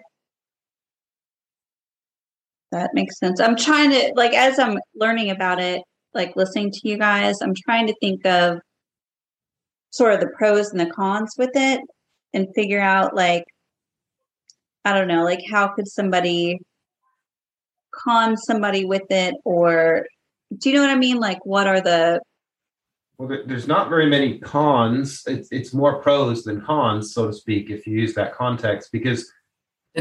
[2.73, 3.41] That makes sense.
[3.41, 5.83] I'm trying to like as I'm learning about it,
[6.15, 8.59] like listening to you guys, I'm trying to think of
[9.91, 11.81] sort of the pros and the cons with it
[12.35, 13.45] and figure out like
[14.85, 16.59] I don't know, like how could somebody
[17.95, 20.07] con somebody with it or
[20.59, 21.19] do you know what I mean?
[21.19, 22.21] Like what are the
[23.19, 25.23] Well, there's not very many cons.
[25.27, 29.31] It's it's more pros than cons, so to speak, if you use that context, because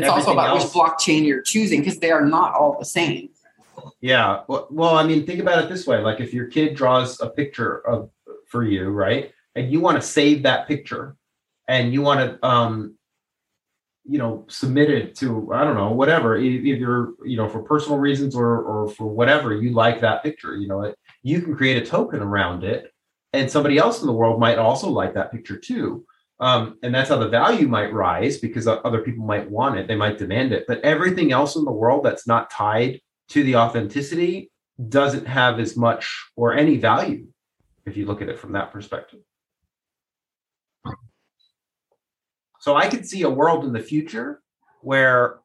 [0.04, 3.30] it's also about else- which blockchain you're choosing because they are not all the same
[4.02, 4.42] Yeah.
[4.48, 7.30] Well, well, I mean, think about it this way: like if your kid draws a
[7.30, 8.10] picture of
[8.48, 11.16] for you, right, and you want to save that picture,
[11.68, 12.96] and you want to, um,
[14.06, 18.36] you know, submit it to I don't know, whatever, either you know for personal reasons
[18.36, 20.56] or or for whatever you like that picture.
[20.56, 22.94] You know, it, you can create a token around it,
[23.34, 26.06] and somebody else in the world might also like that picture too.
[26.40, 29.96] Um, and that's how the value might rise because other people might want it, they
[29.96, 30.66] might demand it.
[30.68, 34.52] But everything else in the world that's not tied to the authenticity
[34.90, 37.28] doesn't have as much or any value
[37.86, 39.20] if you look at it from that perspective.
[42.60, 44.42] So I could see a world in the future
[44.82, 45.40] where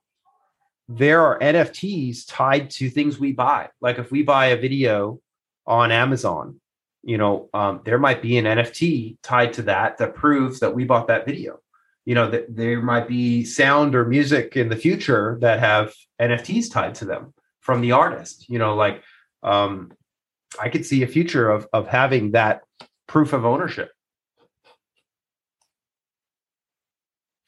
[0.89, 3.69] there are NFTs tied to things we buy.
[3.81, 5.21] Like if we buy a video
[5.67, 6.61] on Amazon,
[7.03, 10.85] you know, um, there might be an NFT tied to that that proves that we
[10.85, 11.59] bought that video.
[12.05, 16.73] You know, that there might be sound or music in the future that have NFTs
[16.73, 18.49] tied to them from the artist.
[18.49, 19.03] You know, like
[19.43, 19.93] um,
[20.61, 22.63] I could see a future of of having that
[23.07, 23.91] proof of ownership.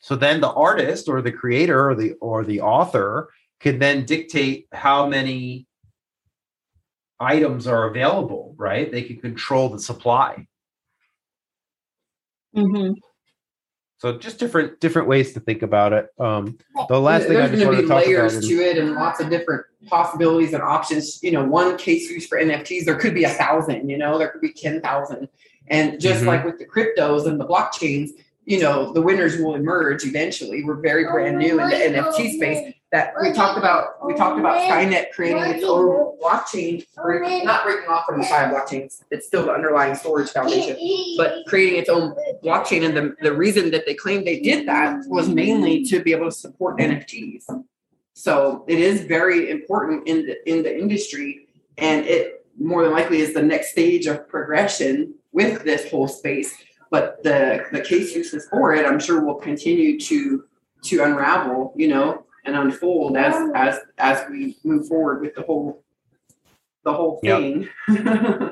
[0.00, 3.30] So then the artist or the creator or the or the author
[3.60, 5.66] could then dictate how many
[7.22, 8.90] items are available, right?
[8.90, 10.46] They can control the supply.
[12.56, 12.92] Mm-hmm.
[13.98, 16.08] So just different different ways to think about it.
[16.18, 16.58] Um,
[16.88, 18.48] the last thing There's I just going want to to be talk layers about.
[18.48, 21.22] to it and lots of different possibilities and options.
[21.22, 23.88] You know, one case use for NFTs, there could be a thousand.
[23.88, 25.28] You know, there could be ten thousand.
[25.68, 26.26] And just Mhm.
[26.26, 28.10] like with the cryptos and the blockchains,
[28.44, 30.64] you know, the winners will emerge eventually.
[30.64, 32.74] We're very brand new in the NFT space.
[32.92, 34.04] That we talked about.
[34.06, 36.84] We talked about Skynet creating its own blockchain,
[37.42, 39.02] not breaking off from the Sia blockchains.
[39.10, 40.76] It's still the underlying storage foundation
[41.16, 42.14] but creating its own
[42.44, 42.84] blockchain.
[42.84, 46.26] And the, the reason that they claimed they did that was mainly to be able
[46.26, 47.44] to support NFTs.
[48.12, 53.20] So it is very important in the in the industry, and it more than likely
[53.20, 56.54] is the next stage of progression with this whole space.
[56.90, 60.44] But the the case uses for it, I'm sure, will continue to
[60.82, 65.84] to unravel, you know, and unfold as as as we move forward with the whole
[66.84, 67.68] the whole thing.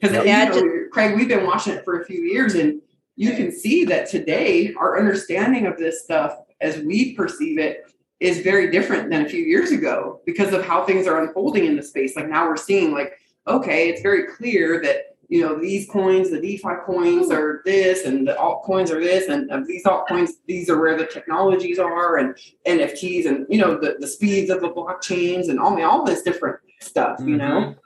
[0.00, 0.24] Because Yep.
[0.24, 2.80] Yeah, you know, Craig, we've been watching it for a few years, and
[3.16, 8.40] you can see that today our understanding of this stuff, as we perceive it, is
[8.40, 11.82] very different than a few years ago because of how things are unfolding in the
[11.82, 12.16] space.
[12.16, 16.40] Like now we're seeing, like, okay, it's very clear that you know these coins, the
[16.40, 20.78] DeFi coins are this, and the altcoins are this, and of these altcoins, these are
[20.78, 22.34] where the technologies are, and
[22.66, 26.58] NFTs, and you know the, the speeds of the blockchains, and all all this different
[26.80, 27.20] stuff.
[27.20, 27.76] You know.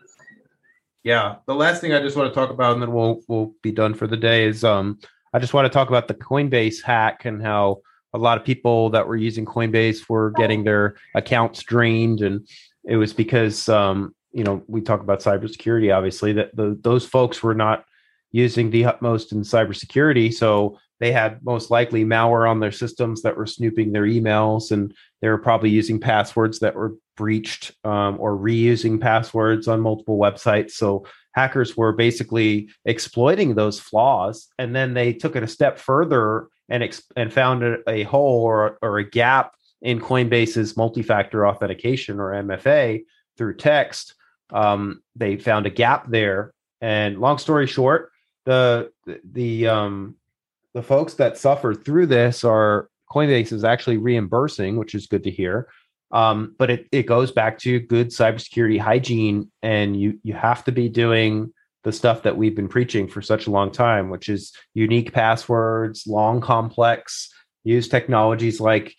[1.03, 1.37] Yeah.
[1.47, 3.93] The last thing I just want to talk about, and then we'll we'll be done
[3.93, 4.99] for the day, is um
[5.35, 7.83] I just want to talk about the Coinbase hack and how
[8.15, 12.49] a lot of people that were using Coinbase were getting their accounts drained, and
[12.85, 17.43] it was because um you know we talk about cybersecurity, obviously that the, those folks
[17.43, 17.85] were not
[18.32, 23.37] using the utmost in cybersecurity, so they had most likely malware on their systems that
[23.37, 28.37] were snooping their emails, and they were probably using passwords that were breached um, or
[28.37, 30.72] reusing passwords on multiple websites.
[30.72, 36.49] So hackers were basically exploiting those flaws, and then they took it a step further
[36.68, 42.30] and and found a, a hole or or a gap in Coinbase's multi-factor authentication or
[42.30, 43.03] MFA
[43.37, 44.14] through text.
[44.53, 48.11] Um, they found a gap there, and long story short,
[48.45, 50.17] the the um,
[50.75, 55.31] the folks that suffered through this are Coinbase is actually reimbursing, which is good to
[55.31, 55.69] hear.
[56.11, 60.73] Um, but it, it goes back to good cybersecurity hygiene, and you you have to
[60.73, 64.53] be doing the stuff that we've been preaching for such a long time, which is
[64.75, 67.31] unique passwords, long complex,
[67.63, 68.95] use technologies like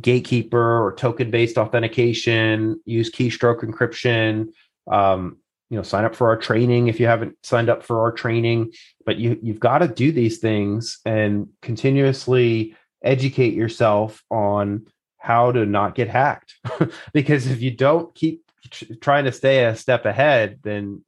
[0.00, 4.48] Gatekeeper or token-based authentication, use keystroke encryption.
[4.90, 8.12] Um, you know, sign up for our training if you haven't signed up for our
[8.12, 8.72] training.
[9.04, 14.86] But you you've got to do these things and continuously educate yourself on
[15.18, 16.54] how to not get hacked
[17.12, 21.02] because if you don't keep tr- trying to stay a step ahead then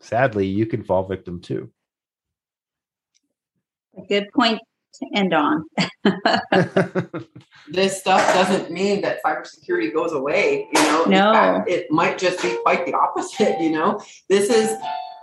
[0.00, 1.70] sadly you can fall victim too
[3.96, 4.60] A good point
[4.98, 5.64] to end on.
[7.70, 10.68] this stuff doesn't mean that cybersecurity goes away.
[10.72, 11.32] You know, No.
[11.32, 13.60] Fact, it might just be quite the opposite.
[13.60, 14.76] You know, this is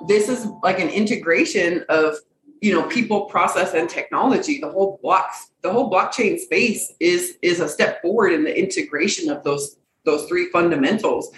[0.07, 2.15] this is like an integration of
[2.61, 4.59] you know people, process, and technology.
[4.59, 9.29] The whole blocks, the whole blockchain space is is a step forward in the integration
[9.29, 11.31] of those those three fundamentals,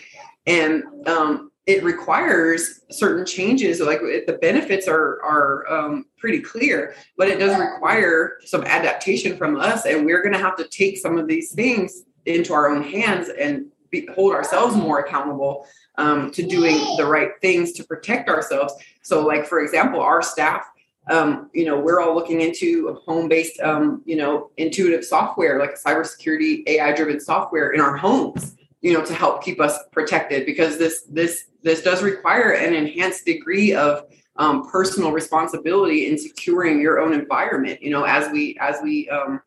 [0.46, 3.80] and um, it requires certain changes.
[3.80, 9.56] Like the benefits are are um, pretty clear, but it does require some adaptation from
[9.58, 12.84] us, and we're going to have to take some of these things into our own
[12.84, 15.66] hands and be, hold ourselves more accountable
[15.98, 18.74] um, to doing the right things to protect ourselves.
[19.02, 20.66] So, like for example, our staff.
[21.10, 26.64] Um, you know, we're all looking into home-based, um, you know, intuitive software like cybersecurity,
[26.66, 31.46] AI-driven software in our homes you know, to help keep us protected because this this
[31.64, 34.06] this does require an enhanced degree of
[34.36, 37.82] um, personal responsibility in securing your own environment.
[37.82, 39.42] You know, as we as we um,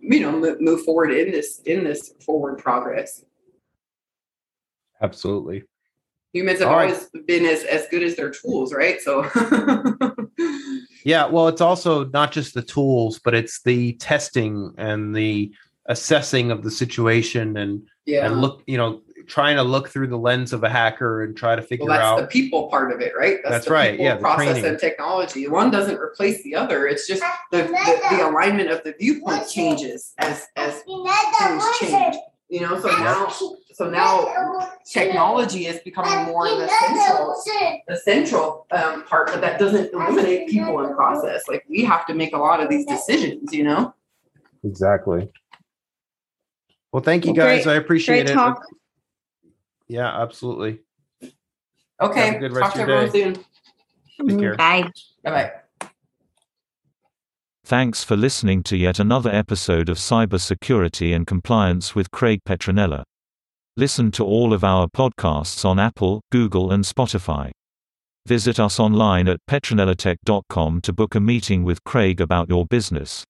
[0.00, 3.24] you know move forward in this in this forward progress.
[5.00, 5.62] Absolutely.
[6.32, 6.92] Humans have All right.
[6.92, 9.00] always been as, as good as their tools, right?
[9.00, 9.28] So
[11.04, 15.52] Yeah, well, it's also not just the tools, but it's the testing and the
[15.86, 18.26] assessing of the situation and yeah.
[18.26, 21.56] and look, you know, trying to look through the lens of a hacker and try
[21.56, 23.38] to figure Well, that's out the people part of it, right?
[23.44, 24.64] That's the right, yeah, the process training.
[24.66, 25.48] and technology.
[25.48, 26.86] One doesn't replace the other.
[26.86, 32.16] It's just the, the, the alignment of the viewpoint changes as as things change.
[32.48, 33.32] You know, so now
[33.72, 37.42] so now technology is becoming more the central
[37.88, 41.42] the central um, part, but that doesn't eliminate people and process.
[41.48, 43.52] Like we have to make a lot of these decisions.
[43.52, 43.94] You know.
[44.64, 45.30] exactly.
[46.92, 47.64] Well, thank you Well, guys.
[47.64, 48.34] great- I appreciate Great it.
[48.34, 48.62] talk.
[49.88, 50.80] Yeah, absolutely.
[52.00, 52.26] Okay.
[52.26, 53.40] Have a good Talk rest to of your everyone day.
[54.18, 54.28] soon.
[54.28, 54.56] Take care.
[54.56, 54.90] Bye.
[55.24, 55.88] Bye bye.
[57.64, 63.04] Thanks for listening to yet another episode of Cybersecurity and Compliance with Craig Petronella.
[63.76, 67.50] Listen to all of our podcasts on Apple, Google, and Spotify.
[68.26, 73.24] Visit us online at petronellatech.com to book a meeting with Craig about your business.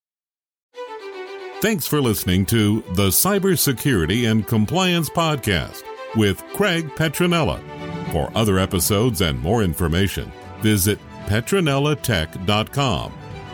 [1.62, 5.84] Thanks for listening to the Cybersecurity and Compliance Podcast
[6.16, 7.62] with Craig Petronella.
[8.10, 13.12] For other episodes and more information, visit petronellatech.com.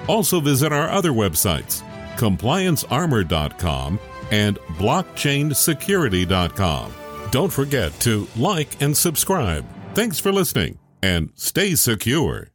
[0.08, 1.82] Also visit our other websites,
[2.16, 4.00] compliancearmor.com
[4.30, 6.92] and blockchainsecurity.com.
[7.30, 9.66] Don't forget to like and subscribe.
[9.92, 12.48] Thanks for listening and stay secure.